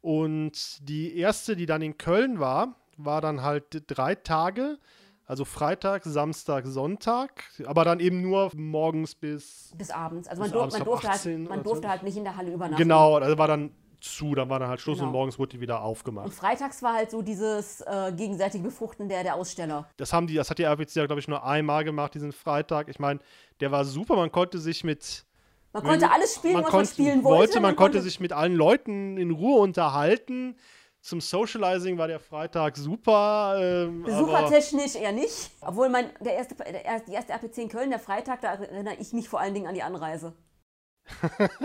[0.00, 4.78] Und die erste, die dann in Köln war, war dann halt drei Tage.
[5.24, 7.44] Also Freitag, Samstag, Sonntag.
[7.64, 9.72] Aber dann eben nur morgens bis.
[9.76, 10.28] Bis abends.
[10.28, 11.90] Also man, Bis abends, man, durfte, halt, 18 man durfte 12.
[11.90, 12.80] halt nicht in der Halle übernachten.
[12.80, 13.72] Genau, also war dann
[14.14, 15.08] zu, dann war dann halt Schluss Genau.
[15.08, 16.26] und morgens wurde die wieder aufgemacht.
[16.26, 19.88] Und freitags war halt so dieses äh, gegenseitige Befruchten der, der Aussteller.
[19.96, 22.88] Das haben die, das hat die RPC ja, glaube ich, nur einmal gemacht, diesen Freitag.
[22.88, 23.20] Ich meine,
[23.60, 25.24] der war super, man konnte sich mit.
[25.72, 27.60] Man konnte alles spielen, was man konnte- spielen wollte.
[27.60, 30.56] Man, konnte sich mit allen Leuten in Ruhe unterhalten.
[31.02, 33.56] Zum Socializing war der Freitag super.
[33.60, 35.50] Ähm, Besuchertechnisch eher nicht.
[35.60, 39.12] Obwohl mein, der erste, der die erste RPC in Köln, der Freitag, da erinnere ich
[39.12, 40.32] mich vor allen Dingen an die Anreise.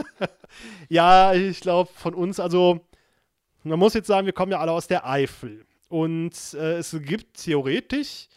[0.90, 2.82] ja, ich glaube von uns, also
[3.64, 5.66] man muss jetzt sagen, wir kommen ja alle aus der Eifel.
[5.90, 8.28] Und äh, es gibt theoretisch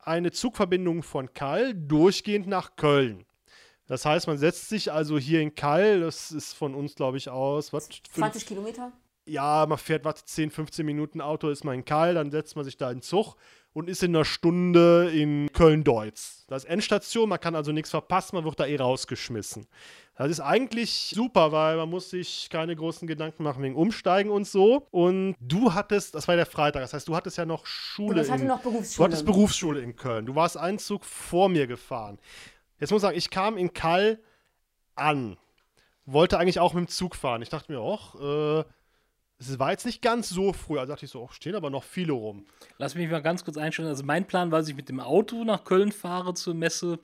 [0.00, 3.24] eine Zugverbindung von Kall durchgehend nach Köln.
[3.86, 7.28] Das heißt, man setzt sich also hier in Kall, das ist von uns, glaube ich,
[7.28, 7.88] aus, was?
[8.12, 8.92] 20 Kilometer?
[9.28, 12.64] ja, man fährt, was, 10, 15 Minuten Auto, ist man in Kall, dann setzt man
[12.64, 13.36] sich da in Zug
[13.78, 16.44] und ist in einer Stunde in Köln-Deutz.
[16.48, 19.68] Das ist Endstation, man kann also nichts verpassen, man wird da eh rausgeschmissen.
[20.16, 24.48] Das ist eigentlich super, weil man muss sich keine großen Gedanken machen wegen Umsteigen und
[24.48, 24.88] so.
[24.90, 28.22] Und du hattest, das war ja der Freitag, das heißt, du hattest ja noch Schule.
[28.22, 29.04] Ich hatte in, noch Du Berufsschule.
[29.06, 30.26] hattest Berufsschule in Köln.
[30.26, 32.18] Du warst einen Zug vor mir gefahren.
[32.80, 34.18] Jetzt muss ich sagen, ich kam in Kall
[34.96, 35.36] an.
[36.04, 37.42] Wollte eigentlich auch mit dem Zug fahren.
[37.42, 38.64] Ich dachte mir auch, äh,
[39.38, 40.78] es war jetzt nicht ganz so früh.
[40.78, 42.44] Also dachte ich so, oh, stehen aber noch viele rum.
[42.78, 43.88] Lass mich mal ganz kurz einstellen.
[43.88, 46.98] Also mein Plan war, dass ich mit dem Auto nach Köln fahre zur Messe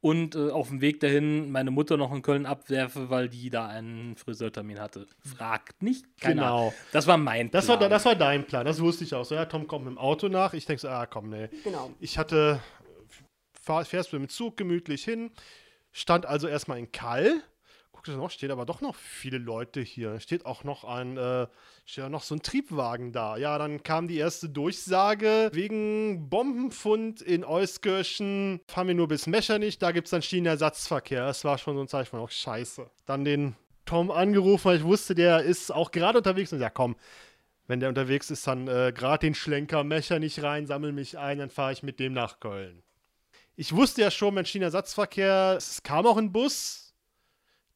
[0.00, 3.68] und äh, auf dem Weg dahin meine Mutter noch in Köln abwerfe, weil die da
[3.68, 5.06] einen Friseurtermin hatte.
[5.20, 6.06] Fragt nicht.
[6.20, 6.74] Keine Genau.
[6.92, 7.80] Das war mein Das Plan.
[7.80, 9.24] war, das war dein Plan, das wusste ich auch.
[9.24, 10.54] So, ja, Tom kommt mit dem Auto nach.
[10.54, 11.48] Ich denke so, ah, komm, nee.
[11.64, 11.90] Genau.
[12.00, 12.60] Ich hatte,
[13.62, 15.30] fahr, fährst mit dem Zug gemütlich hin,
[15.92, 17.42] stand also erstmal in Kall.
[18.00, 20.20] Guckte noch, steht aber doch noch viele Leute hier.
[20.20, 21.46] Steht auch noch ein, äh,
[21.84, 23.36] steht auch noch so ein Triebwagen da.
[23.36, 28.62] Ja, dann kam die erste Durchsage wegen Bombenfund in Euskirchen.
[28.68, 31.26] Fahren wir nur bis Mechernich, da gibt es dann Schienenersatzverkehr.
[31.26, 32.88] Das war schon so ein Zeichen von, oh, scheiße.
[33.04, 36.54] Dann den Tom angerufen, weil ich wusste, der ist auch gerade unterwegs.
[36.54, 36.96] Und ja, komm,
[37.66, 41.50] wenn der unterwegs ist, dann äh, gerade den Schlenker Mechernich rein, sammel mich ein, dann
[41.50, 42.82] fahre ich mit dem nach Köln.
[43.56, 46.89] Ich wusste ja schon, beim Schienenersatzverkehr, es kam auch ein Bus,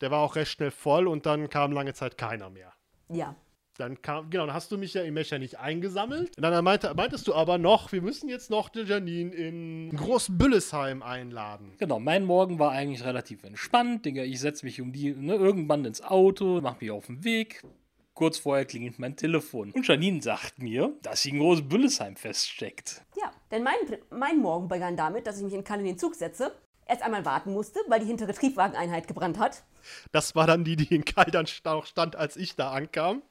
[0.04, 2.74] der war auch recht schnell voll und dann kam lange Zeit keiner mehr.
[3.08, 3.34] Ja.
[3.78, 6.36] Dann kam, genau, dann hast du mich ja in Mechernich eingesammelt.
[6.36, 11.02] Und dann meinte, meintest du aber noch, wir müssen jetzt noch die Janine in Großbüllesheim
[11.02, 11.72] einladen.
[11.78, 14.04] Genau, mein Morgen war eigentlich relativ entspannt.
[14.04, 17.62] Digga, ich setze mich um die, ne, irgendwann ins Auto, mach mich auf den Weg.
[18.12, 19.72] Kurz vorher klingelt mein Telefon.
[19.72, 23.02] Und Janine sagt mir, dass sie in Großbüllesheim feststeckt.
[23.16, 23.74] Ja, denn mein,
[24.10, 26.52] mein Morgen begann damit, dass ich mich in Cannes in den Zug setze,
[26.86, 29.64] erst einmal warten musste, weil die hintere Triebwageneinheit gebrannt hat.
[30.12, 31.04] Das war dann die, die in
[31.64, 33.22] auch stand, als ich da ankam.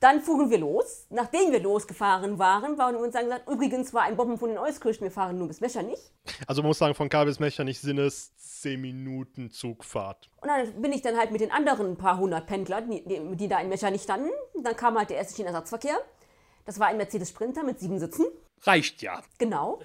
[0.00, 1.06] Dann fuhren wir los.
[1.10, 5.02] Nachdem wir losgefahren waren, waren wir uns dann gesagt, übrigens war ein Bombenfund in Euskirchen,
[5.02, 6.00] wir fahren nur bis Mechernich.
[6.46, 10.30] Also man muss sagen, von Kall bis Mechernich sind es 10 Minuten Zugfahrt.
[10.40, 13.48] Und dann bin ich dann halt mit den anderen paar hundert Pendlern, die, die, die
[13.48, 14.30] da in Mechernich standen.
[14.62, 15.98] Dann kam halt der erste Schienenersatzverkehr.
[16.64, 18.24] Das war ein Mercedes Sprinter mit sieben Sitzen.
[18.62, 19.22] Reicht ja.
[19.38, 19.80] Genau.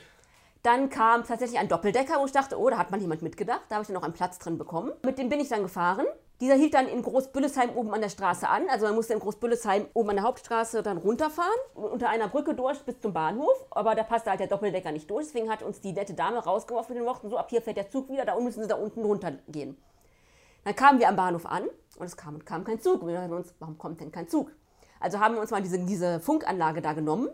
[0.66, 3.62] Dann kam tatsächlich ein Doppeldecker, wo ich dachte, oh, da hat mal jemand mitgedacht.
[3.70, 4.94] Da habe ich dann noch einen Platz drin bekommen.
[5.04, 6.08] Mit dem bin ich dann gefahren.
[6.42, 8.68] Dieser hielt dann in Großbüllesheim oben an der Straße an.
[8.68, 12.80] Also man musste in Großbüllesheim oben an der Hauptstraße dann runterfahren, unter einer Brücke durch
[12.80, 13.64] bis zum Bahnhof.
[13.70, 15.28] Aber da passte halt der Doppeldecker nicht durch.
[15.28, 17.92] Deswegen hat uns die nette Dame rausgeworfen mit den Worten, so ab hier fährt der
[17.92, 19.78] Zug wieder, da müssen Sie da unten runtergehen.
[20.64, 21.66] Dann kamen wir am Bahnhof an
[22.00, 23.04] und es kam, kam kein Zug.
[23.04, 24.52] Und wir dachten uns, warum kommt denn kein Zug?
[25.00, 27.30] Also haben wir uns mal diese, diese Funkanlage da genommen,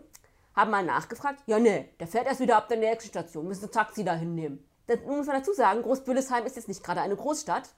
[0.54, 3.72] haben mal nachgefragt, ja nee, der fährt erst wieder ab der nächsten Station, müssen ein
[3.72, 4.64] Taxi da hinnehmen.
[4.86, 7.70] Das muss man dazu sagen, Großbüllesheim ist jetzt nicht gerade eine Großstadt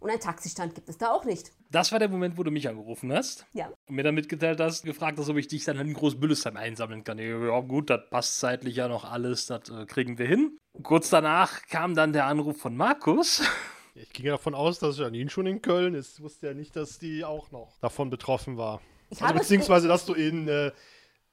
[0.00, 1.50] und einen Taxistand gibt es da auch nicht.
[1.70, 4.84] Das war der Moment, wo du mich angerufen hast Ja, und mir dann mitgeteilt hast,
[4.84, 7.18] gefragt hast, ob ich dich dann in Großbüllesheim einsammeln kann.
[7.18, 10.58] Ja, gut, das passt zeitlich ja noch alles, das äh, kriegen wir hin.
[10.82, 13.42] Kurz danach kam dann der Anruf von Markus.
[13.96, 16.18] Ich ging ja davon aus, dass Janine schon in Köln ist.
[16.18, 18.80] Ich wusste ja nicht, dass die auch noch davon betroffen war.
[19.08, 20.72] Ich also beziehungsweise, dass du in, äh,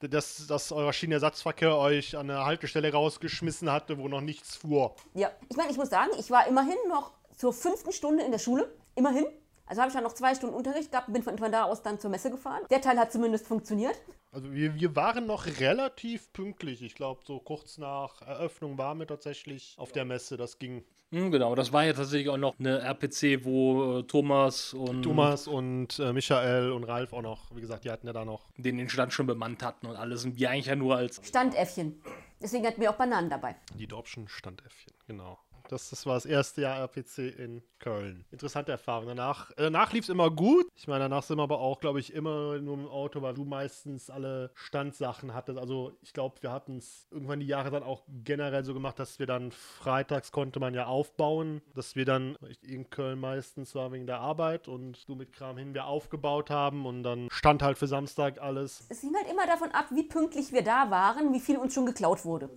[0.08, 4.94] dass, dass euer Schienenersatzverkehr euch an eine Haltestelle rausgeschmissen hatte, wo noch nichts fuhr.
[5.14, 5.30] ja.
[5.48, 8.72] Ich meine, ich muss sagen, ich war immerhin noch zur fünften Stunde in der Schule.
[8.94, 9.26] Immerhin.
[9.66, 11.82] Also habe ich dann noch zwei Stunden Unterricht gehabt und bin von, von da aus
[11.82, 12.62] dann zur Messe gefahren.
[12.70, 13.94] Der Teil hat zumindest funktioniert.
[14.30, 16.82] Also wir, wir waren noch relativ pünktlich.
[16.82, 20.36] Ich glaube, so kurz nach Eröffnung waren wir tatsächlich auf der Messe.
[20.36, 20.84] Das ging.
[21.12, 25.46] Hm, genau, das war ja tatsächlich auch noch eine RPC, wo äh, Thomas und Thomas
[25.46, 28.46] und äh, Michael und Ralf auch noch, wie gesagt, die hatten ja da noch.
[28.56, 30.24] den den Stand schon bemannt hatten und alles.
[30.24, 32.00] Und wir eigentlich ja nur als Standäffchen.
[32.40, 33.56] Deswegen hatten wir auch Bananen dabei.
[33.78, 35.38] Die Dorpschen Standäffchen, genau.
[35.68, 38.24] Das, das war das erste Jahr RPC in Köln.
[38.30, 39.08] Interessante Erfahrung.
[39.08, 40.66] Danach, äh, danach lief es immer gut.
[40.76, 43.44] Ich meine, danach sind wir aber auch, glaube ich, immer nur im Auto, weil du
[43.44, 45.58] meistens alle Standsachen hattest.
[45.58, 49.18] Also ich glaube, wir hatten es irgendwann die Jahre dann auch generell so gemacht, dass
[49.18, 54.06] wir dann freitags konnte man ja aufbauen, dass wir dann in Köln meistens war wegen
[54.06, 57.86] der Arbeit und du mit Kram hin wir aufgebaut haben und dann stand halt für
[57.86, 58.86] Samstag alles.
[58.88, 61.86] Es hing halt immer davon ab, wie pünktlich wir da waren, wie viel uns schon
[61.86, 62.48] geklaut wurde.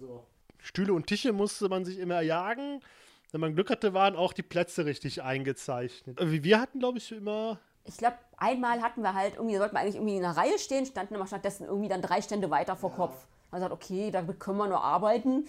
[0.66, 2.82] Stühle und Tische musste man sich immer erjagen.
[3.32, 6.20] Wenn man Glück hatte, waren auch die Plätze richtig eingezeichnet.
[6.20, 9.76] Äh, Wir hatten, glaube ich, immer Ich glaube, einmal hatten wir halt irgendwie, da sollten
[9.76, 12.76] wir eigentlich irgendwie in einer Reihe stehen, standen aber stattdessen irgendwie dann drei Stände weiter
[12.76, 13.28] vor Kopf.
[13.52, 15.46] Man sagt, okay, damit können wir nur arbeiten.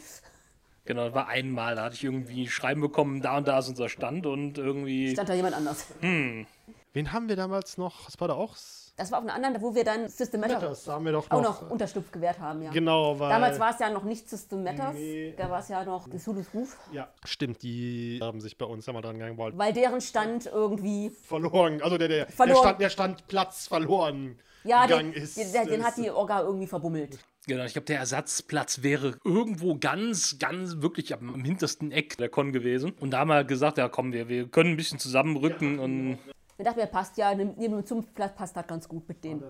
[0.85, 3.89] Genau, das war einmal, da hatte ich irgendwie Schreiben bekommen, da und da ist unser
[3.89, 5.11] Stand und irgendwie.
[5.13, 5.87] Stand da jemand anders.
[6.01, 8.07] Wen haben wir damals noch?
[8.07, 8.55] Was war da auch?
[8.97, 11.43] Das war auf einer anderen, wo wir dann System Matters Das haben wir doch auch
[11.43, 11.63] noch.
[11.63, 12.71] noch Unterschlupf gewährt haben, ja.
[12.71, 13.29] Genau, weil.
[13.29, 15.35] Damals war es ja noch nicht System Matters, Nee.
[15.37, 18.95] da war es ja noch Cthulhu's Ruf, Ja, stimmt, die haben sich bei uns ja
[18.95, 22.57] mal dran gegangen, weil weil deren Stand irgendwie, verloren, also der, der, Verloren.
[22.57, 25.37] der, Stand, der Standplatz verloren ja, gegangen den, ist.
[25.37, 27.19] den, den, hat die Orga irgendwie verbummelt.
[27.47, 32.29] Genau, ich glaube, der Ersatzplatz wäre irgendwo ganz, ganz wirklich am, am hintersten Eck der
[32.29, 32.93] Con gewesen.
[32.99, 36.19] Und da haben wir gesagt, ja komm, wir, wir können ein bisschen zusammenrücken und
[36.59, 39.43] Ich dachte mir, passt ja, neben dem Zunftplatz passt das ganz gut mit denen.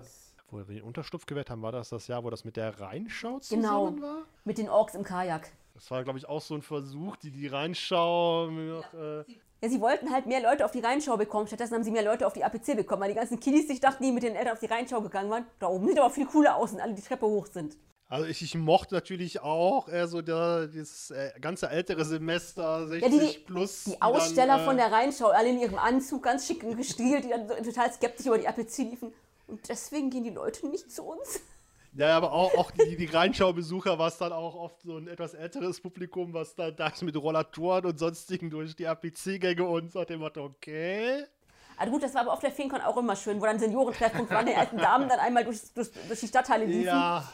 [0.49, 3.39] Wo wir den Unterschlupf gewährt haben, war das das Jahr, wo das mit der Rheinschau
[3.49, 3.87] Genau.
[3.87, 4.17] zusammen war?
[4.45, 5.49] Mit den Orks im Kajak.
[5.73, 9.23] Das war, glaube ich, auch so ein Versuch, die, die Rheinschau noch, äh,
[9.61, 11.47] Ja, sie wollten halt mehr Leute auf die Rheinschau bekommen.
[11.47, 14.03] Stattdessen haben sie mehr Leute auf die APC bekommen, weil die ganzen Kiddies sich dachten,
[14.03, 15.45] die mit den Eltern auf die Rheinschau gegangen waren.
[15.59, 17.75] Da oben sieht aber viel cooler aus und alle die Treppe hoch sind.
[18.09, 23.01] Also ich, ich mochte natürlich auch eher so der, dieses äh, ganze ältere Semester, 60
[23.01, 23.83] Ja, die, die, plus.
[23.83, 27.25] die dann, Aussteller äh, von der Rheinschau, alle in ihrem Anzug, ganz schick und gestielt,
[27.25, 29.13] die dann so total skeptisch über die APC liefen.
[29.47, 31.41] Und deswegen gehen die Leute nicht zu uns.
[31.97, 35.33] Ja, aber auch, auch die, die Rheinschau-Besucher war es dann auch oft so ein etwas
[35.33, 40.19] älteres Publikum, was dann da mit Rollatoren und sonstigen durch die APC-Gänge und so dem
[40.19, 41.25] Motto, okay.
[41.75, 44.45] Also gut, das war aber auf der FeenCon auch immer schön, wo dann Seniorentreffpunkt waren,
[44.45, 46.85] die alten Damen dann einmal durch, durch, durch die Stadtteile liefen.
[46.85, 47.27] Ja.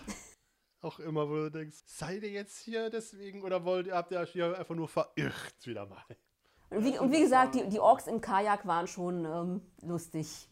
[0.83, 4.19] Auch immer, wo du denkst, seid ihr jetzt hier deswegen oder wollt ihr, habt ihr
[4.19, 6.03] euch hier einfach nur verirrt wieder mal?
[6.69, 10.49] Und wie, und wie gesagt, die, die Orks im Kajak waren schon ähm, lustig.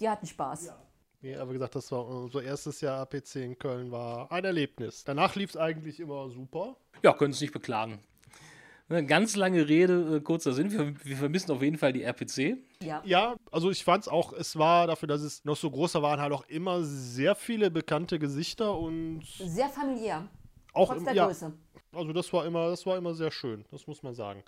[0.00, 0.72] Die hatten Spaß.
[1.20, 5.04] Nee, aber wie gesagt, das war unser erstes Jahr APC in Köln, war ein Erlebnis.
[5.04, 6.76] Danach lief es eigentlich immer super.
[7.02, 8.00] ja, können uns nicht beklagen.
[8.90, 10.72] Eine ganz lange Rede, äh, kurzer Sinn.
[10.72, 12.56] Wir, wir vermissen auf jeden Fall die RPC.
[12.82, 13.02] Ja.
[13.04, 16.20] Ja, also ich fand es auch, es war dafür, dass es noch so groß waren,
[16.20, 20.26] halt auch immer sehr viele bekannte Gesichter und Sehr familiär.
[20.72, 21.52] auch Trotz im, der ja, Größe.
[21.92, 24.42] also das war immer, das war immer sehr schön, das muss man sagen.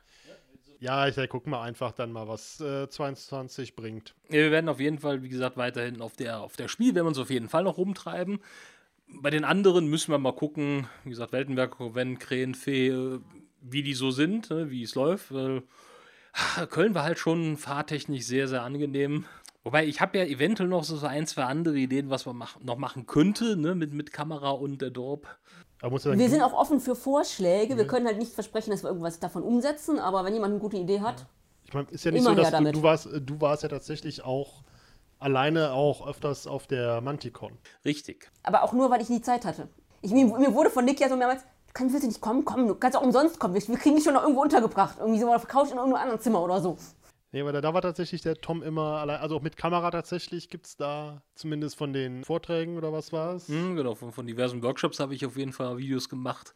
[0.79, 4.15] Ja, ich guck mal einfach dann mal, was äh, 22 bringt.
[4.29, 7.05] Ja, wir werden auf jeden Fall, wie gesagt, weiterhin auf der, auf der Spiel, werden
[7.05, 8.41] wir uns auf jeden Fall noch rumtreiben.
[9.07, 13.21] Bei den anderen müssen wir mal gucken, wie gesagt, Weltenwerk, Wenn, Krähen, Fee, äh,
[13.61, 15.33] wie die so sind, ne, wie es läuft.
[15.33, 19.27] Ah, Köln war halt schon fahrtechnisch sehr, sehr angenehm.
[19.63, 22.79] Wobei, ich habe ja eventuell noch so ein, zwei andere Ideen, was man mach, noch
[22.79, 25.27] machen könnte, ne, mit, mit Kamera und der Dorp.
[25.83, 27.77] Ja Wir sind auch offen für Vorschläge.
[27.77, 30.77] Wir können halt nicht versprechen, dass wir irgendwas davon umsetzen, aber wenn jemand eine gute
[30.77, 31.27] Idee hat,
[31.65, 32.75] ich mein, ist ja nicht immer so, dass du, damit.
[32.75, 34.63] du warst, äh, du warst ja tatsächlich auch
[35.19, 37.59] alleine auch öfters auf der Manticon.
[37.85, 38.31] Richtig.
[38.43, 39.69] aber auch nur, weil ich nie Zeit hatte.
[40.03, 42.45] Ich, mir, mir wurde von Nick ja so mehrmals, du kannst, willst du nicht kommen?
[42.45, 43.55] Komm, du kannst auch umsonst kommen.
[43.55, 44.97] Wir, wir kriegen dich schon noch irgendwo untergebracht.
[44.99, 46.77] Irgendwie so auf der Couch in irgendeinem anderen Zimmer oder so.
[47.33, 50.51] Nee, aber da, da war tatsächlich der Tom immer allein, also auch mit Kamera tatsächlich
[50.51, 53.47] gibt es da, zumindest von den Vorträgen oder was war es.
[53.47, 56.55] Hm, genau, von, von diversen Workshops habe ich auf jeden Fall Videos gemacht.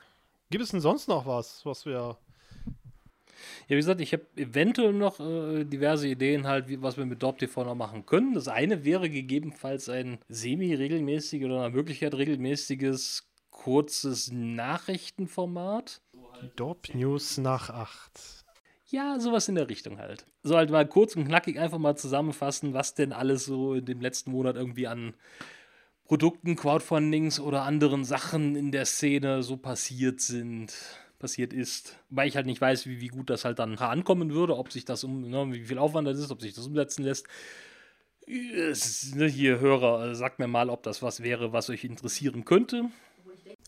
[0.50, 2.18] Gibt es denn sonst noch was, was wir.
[3.68, 7.22] Ja, wie gesagt, ich habe eventuell noch äh, diverse Ideen halt, wie, was wir mit
[7.22, 8.34] Dorp TV noch machen können.
[8.34, 13.28] Das eine wäre gegebenenfalls ein semi-regelmäßiges oder nach Möglichkeit regelmäßiges
[13.64, 16.02] kurzes Nachrichtenformat.
[16.54, 18.44] Dorp News nach 8.
[18.88, 20.26] Ja, sowas in der Richtung halt.
[20.42, 24.02] So halt mal kurz und knackig einfach mal zusammenfassen, was denn alles so in dem
[24.02, 25.14] letzten Monat irgendwie an
[26.04, 30.74] Produkten, Crowdfundings oder anderen Sachen in der Szene so passiert sind,
[31.18, 31.98] passiert ist.
[32.10, 34.84] Weil ich halt nicht weiß, wie, wie gut das halt dann ankommen würde, ob sich
[34.84, 37.26] das um, ne, wie viel Aufwand das ist, ob sich das umsetzen lässt.
[38.26, 42.90] Ne, hier Hörer, äh, sagt mir mal, ob das was wäre, was euch interessieren könnte.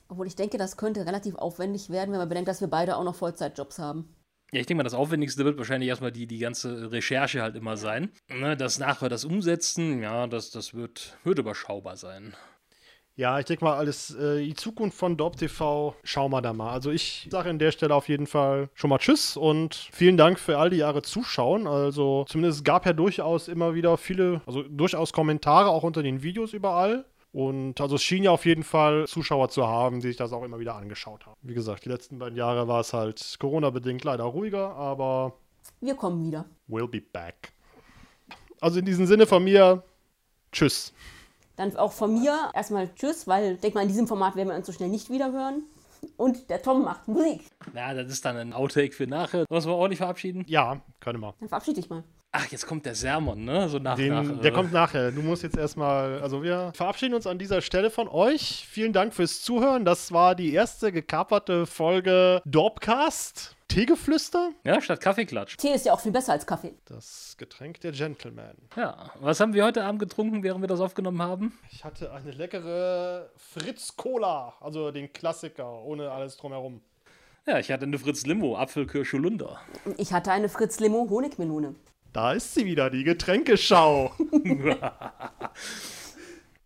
[0.09, 3.05] Obwohl ich denke, das könnte relativ aufwendig werden, wenn man bedenkt, dass wir beide auch
[3.05, 4.15] noch Vollzeitjobs haben.
[4.53, 7.77] Ja, ich denke mal, das Aufwendigste wird wahrscheinlich erstmal die, die ganze Recherche halt immer
[7.77, 8.13] sein.
[8.29, 12.35] Ne, das nachher, das Umsetzen, ja, das, das wird, wird überschaubar sein.
[13.17, 16.71] Ja, ich denke mal, alles, äh, die Zukunft von Dorp TV, schauen wir da mal.
[16.71, 20.39] Also ich sage an der Stelle auf jeden Fall schon mal Tschüss und vielen Dank
[20.39, 21.67] für all die Jahre Zuschauen.
[21.67, 26.23] Also zumindest es gab ja durchaus immer wieder viele, also durchaus Kommentare auch unter den
[26.23, 27.07] Videos überall.
[27.37, 30.43] Und also es schien ja auf jeden Fall Zuschauer zu haben, die sich das auch
[30.43, 31.37] immer wieder angeschaut haben.
[31.43, 35.35] Wie gesagt, die letzten beiden Jahre war es halt Corona-bedingt leider ruhiger, aber
[35.83, 36.47] Wir kommen wieder.
[36.67, 37.53] we'll be back.
[38.63, 39.83] Also in diesem Sinne von mir,
[40.51, 40.95] tschüss.
[41.57, 44.57] Dann auch von mir erstmal Tschüss, weil ich denke mal, in diesem Format werden wir
[44.57, 45.65] uns so schnell nicht wieder hören.
[46.17, 47.43] Und der Tom macht Musik.
[47.75, 49.41] Ja, das ist dann ein Outtake für nachher.
[49.41, 50.43] Sollen wir uns mal ordentlich verabschieden?
[50.49, 51.35] Ja, könnte mal.
[51.41, 52.03] Dann verabschiede dich mal.
[52.39, 53.67] Ach, jetzt kommt der Sermon, ne?
[53.69, 55.11] So nach, Den, nach, der äh, kommt nachher.
[55.11, 56.21] Du musst jetzt erstmal.
[56.21, 58.67] Also, wir verabschieden uns an dieser Stelle von euch.
[58.69, 59.87] Vielen Dank fürs Zuhören.
[59.87, 63.57] Das war die erste gekaperte Folge Dorpcast.
[63.69, 64.51] Teegeflüster.
[64.65, 65.57] Ja, statt Kaffeeklatsch.
[65.57, 66.75] Tee ist ja auch viel besser als Kaffee.
[66.85, 68.55] Das Getränk der Gentleman.
[68.77, 69.11] Ja.
[69.21, 71.59] Was haben wir heute Abend getrunken, während wir das aufgenommen haben?
[71.73, 74.55] Ich hatte eine leckere Fritz Cola.
[74.61, 76.83] Also den Klassiker, ohne alles drumherum.
[77.47, 79.61] Ja, ich hatte eine Fritz Limo, Apfelkirsche Holunder.
[79.97, 81.75] Ich hatte eine Fritz Limo Honigmelone.
[82.17, 84.11] Da ist sie wieder, die Getränkeschau.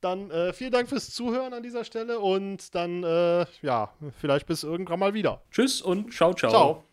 [0.01, 4.63] dann äh, vielen Dank fürs Zuhören an dieser Stelle und dann, äh, ja, vielleicht bis
[4.63, 5.43] irgendwann mal wieder.
[5.51, 6.53] Tschüss und ciao, ciao.
[6.53, 6.85] Ciao.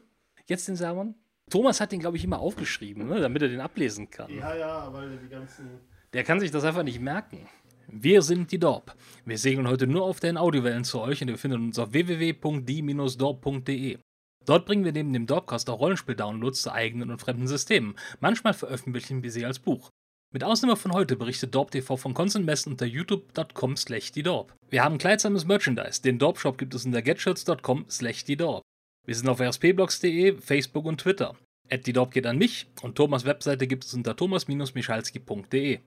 [0.47, 1.13] Jetzt den Sermon?
[1.51, 3.21] Thomas hat den, glaube ich, immer aufgeschrieben, ne?
[3.21, 4.33] damit er den ablesen kann.
[4.33, 5.79] Ja, ja, weil die ganzen.
[6.13, 7.47] Der kann sich das einfach nicht merken.
[7.87, 8.95] Wir sind die Dorp.
[9.23, 13.99] Wir segeln heute nur auf den Audiowellen zu euch und ihr findet uns auf www.die-dorp.de.
[14.47, 17.95] Dort bringen wir neben dem Dorpcast auch Rollenspiel-Downloads zu eigenen und fremden Systemen.
[18.21, 19.89] Manchmal veröffentlichen wir sie als Buch.
[20.33, 24.23] Mit Ausnahme von heute berichtet Dorp TV von Konsumenmessen unter youtube.com slash die.
[24.23, 26.01] Wir haben kleidsames Merchandise.
[26.01, 28.39] Den Dorp Shop gibt es unter getshirts.com slash die.
[28.39, 31.35] Wir sind auf rspblogs.de, Facebook und Twitter.
[31.69, 35.79] At geht an mich und Thomas Webseite gibt es unter thomas-michalski.de.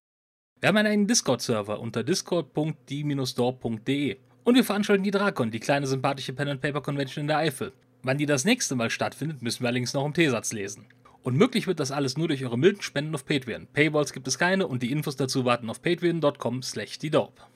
[0.60, 4.18] Wir haben einen Discord-Server unter discord.die-dorp.de.
[4.44, 7.72] Und wir veranstalten die Drakon, die kleine sympathische Pen-and-Paper-Convention in der Eifel.
[8.02, 10.86] Wann die das nächste Mal stattfindet, müssen wir allerdings noch im T-Satz lesen.
[11.22, 13.66] Und möglich wird das alles nur durch eure milden Spenden auf Patreon.
[13.66, 17.46] Paywalls gibt es keine und die Infos dazu warten auf patreon.com slash die Dorp.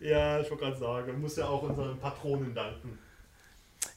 [0.00, 2.98] Ja, ich wollte gerade sagen, man muss ja auch unseren Patronen danken.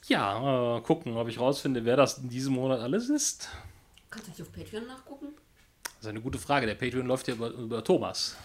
[0.06, 3.48] Ja, äh, gucken, ob ich rausfinde, wer das in diesem Monat alles ist.
[4.10, 5.28] Kannst du nicht auf Patreon nachgucken?
[5.82, 6.66] Das ist eine gute Frage.
[6.66, 8.36] Der Patreon läuft ja über, über Thomas.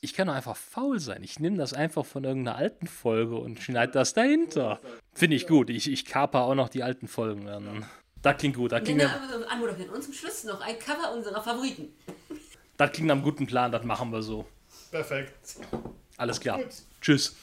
[0.00, 1.22] Ich kann doch einfach faul sein.
[1.22, 4.80] Ich nehme das einfach von irgendeiner alten Folge und schneide das dahinter.
[5.14, 5.70] Finde ich gut.
[5.70, 7.86] Ich, ich kaper auch noch die alten Folgen dann.
[8.22, 8.72] Das klingt gut.
[8.72, 9.90] Das klingt, Genau, nach- anmoderieren.
[9.90, 11.88] Und zum Schluss noch ein Cover unserer Favoriten.
[12.76, 13.72] das klingt einem guten Plan.
[13.72, 14.46] Das machen wir so.
[14.90, 15.32] Perfekt.
[16.16, 16.58] Alles klar.
[16.58, 16.66] Gut.
[17.00, 17.34] Tschüss.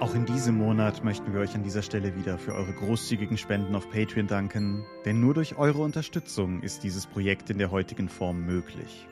[0.00, 3.74] Auch in diesem Monat möchten wir euch an dieser Stelle wieder für eure großzügigen Spenden
[3.74, 8.46] auf Patreon danken, denn nur durch eure Unterstützung ist dieses Projekt in der heutigen Form
[8.46, 9.08] möglich.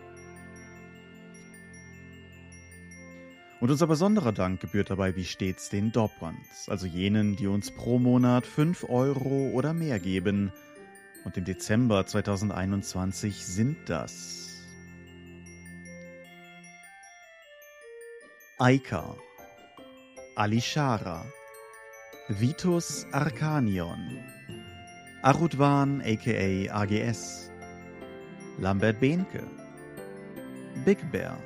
[3.60, 7.98] Und unser besonderer Dank gebührt dabei wie stets den Dorpwans, also jenen, die uns pro
[7.98, 10.52] Monat 5 Euro oder mehr geben.
[11.24, 14.62] Und im Dezember 2021 sind das
[18.58, 19.16] Aika,
[20.36, 21.24] Alishara,
[22.28, 24.22] Vitus Arcanion,
[25.24, 27.50] Arudwan aka AGS,
[28.58, 29.42] Lambert Behnke,
[30.84, 31.38] Big Bear,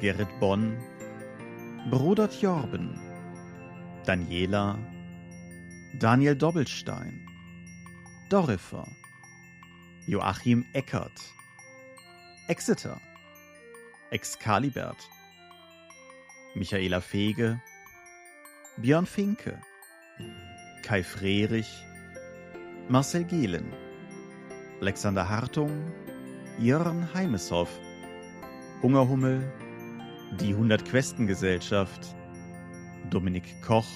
[0.00, 0.76] Gerrit Bonn,
[1.88, 2.98] Bruder Jorben,
[4.04, 4.76] Daniela,
[6.00, 7.24] Daniel Doppelstein,
[8.28, 8.88] Dorifer,
[10.08, 11.20] Joachim Eckert,
[12.48, 13.00] Exeter,
[14.10, 15.08] Excalibert,
[16.56, 17.60] Michaela Fege,
[18.78, 19.58] Björn Finke,
[20.82, 21.82] Kai Frerich,
[22.90, 23.72] Marcel Gehlen,
[24.82, 25.70] Alexander Hartung,
[26.58, 27.70] Jörn Heimeshoff,
[28.82, 29.50] Hungerhummel,
[30.40, 32.14] die 100 Questen Gesellschaft,
[33.08, 33.88] Dominik Koch,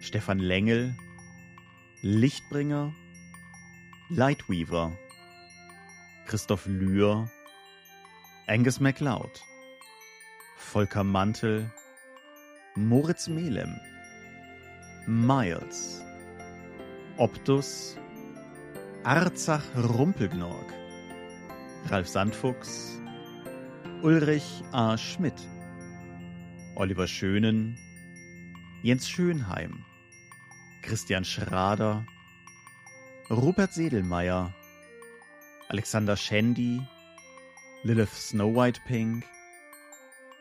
[0.00, 0.96] Stefan Lengel,
[2.00, 2.94] Lichtbringer,
[4.08, 4.96] Lightweaver,
[6.26, 7.30] Christoph Lühr,
[8.46, 9.42] Angus MacLeod,
[10.56, 11.70] Volker Mantel,
[12.74, 13.80] Moritz Melem,
[15.06, 16.04] Miles,
[17.16, 17.96] Optus,
[19.04, 20.72] Arzach Rumpelgnorg,
[21.88, 23.00] Ralf Sandfuchs,
[24.02, 24.96] Ulrich A.
[24.96, 25.40] Schmidt,
[26.76, 27.76] Oliver Schönen,
[28.82, 29.84] Jens Schönheim,
[30.82, 32.06] Christian Schrader,
[33.30, 34.54] Rupert Sedelmeier,
[35.68, 36.80] Alexander Schendi,
[37.82, 39.24] Lilith Snow White Pink,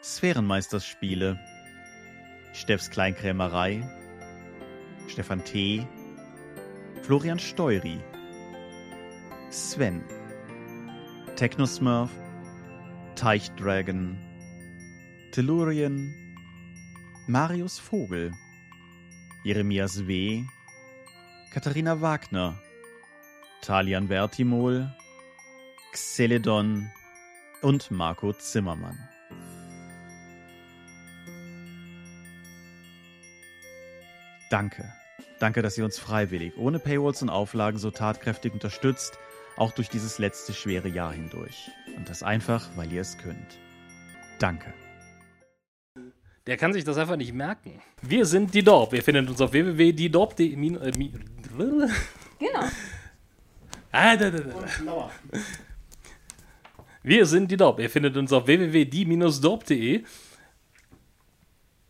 [0.04, 1.40] Sphärenmeisterspiele,
[2.58, 3.88] Steffs Kleinkrämerei,
[5.08, 5.86] Stefan T.,
[7.04, 8.00] Florian Steury,
[9.52, 10.04] Sven,
[11.36, 12.10] Technosmurf,
[13.14, 14.18] Teichdragon,
[15.32, 16.16] Tellurien,
[17.28, 18.32] Marius Vogel,
[19.44, 20.44] Jeremias W.,
[21.54, 22.58] Katharina Wagner,
[23.62, 24.92] Talian Vertimol,
[25.94, 26.90] Xeledon
[27.62, 28.98] und Marco Zimmermann.
[34.50, 34.92] Danke.
[35.40, 39.20] Danke, dass ihr uns freiwillig, ohne Paywalls und Auflagen so tatkräftig unterstützt,
[39.56, 41.70] auch durch dieses letzte schwere Jahr hindurch.
[41.96, 43.58] Und das einfach, weil ihr es könnt.
[44.40, 44.74] Danke.
[46.48, 47.82] Der kann sich das einfach nicht merken.
[48.02, 48.94] Wir sind die Dorp.
[48.94, 50.54] Ihr findet uns auf www.diedorp.de.
[50.54, 51.12] Äh, mi-
[52.40, 52.66] Genau.
[53.92, 55.10] Ah, da, da, da.
[57.04, 57.80] Wir sind die Dorp.
[57.80, 60.04] Ihr findet uns auf www.die-dorp.de.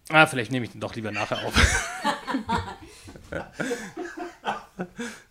[0.10, 1.53] Ah, vielleicht nehme ich den doch lieber nachher auf.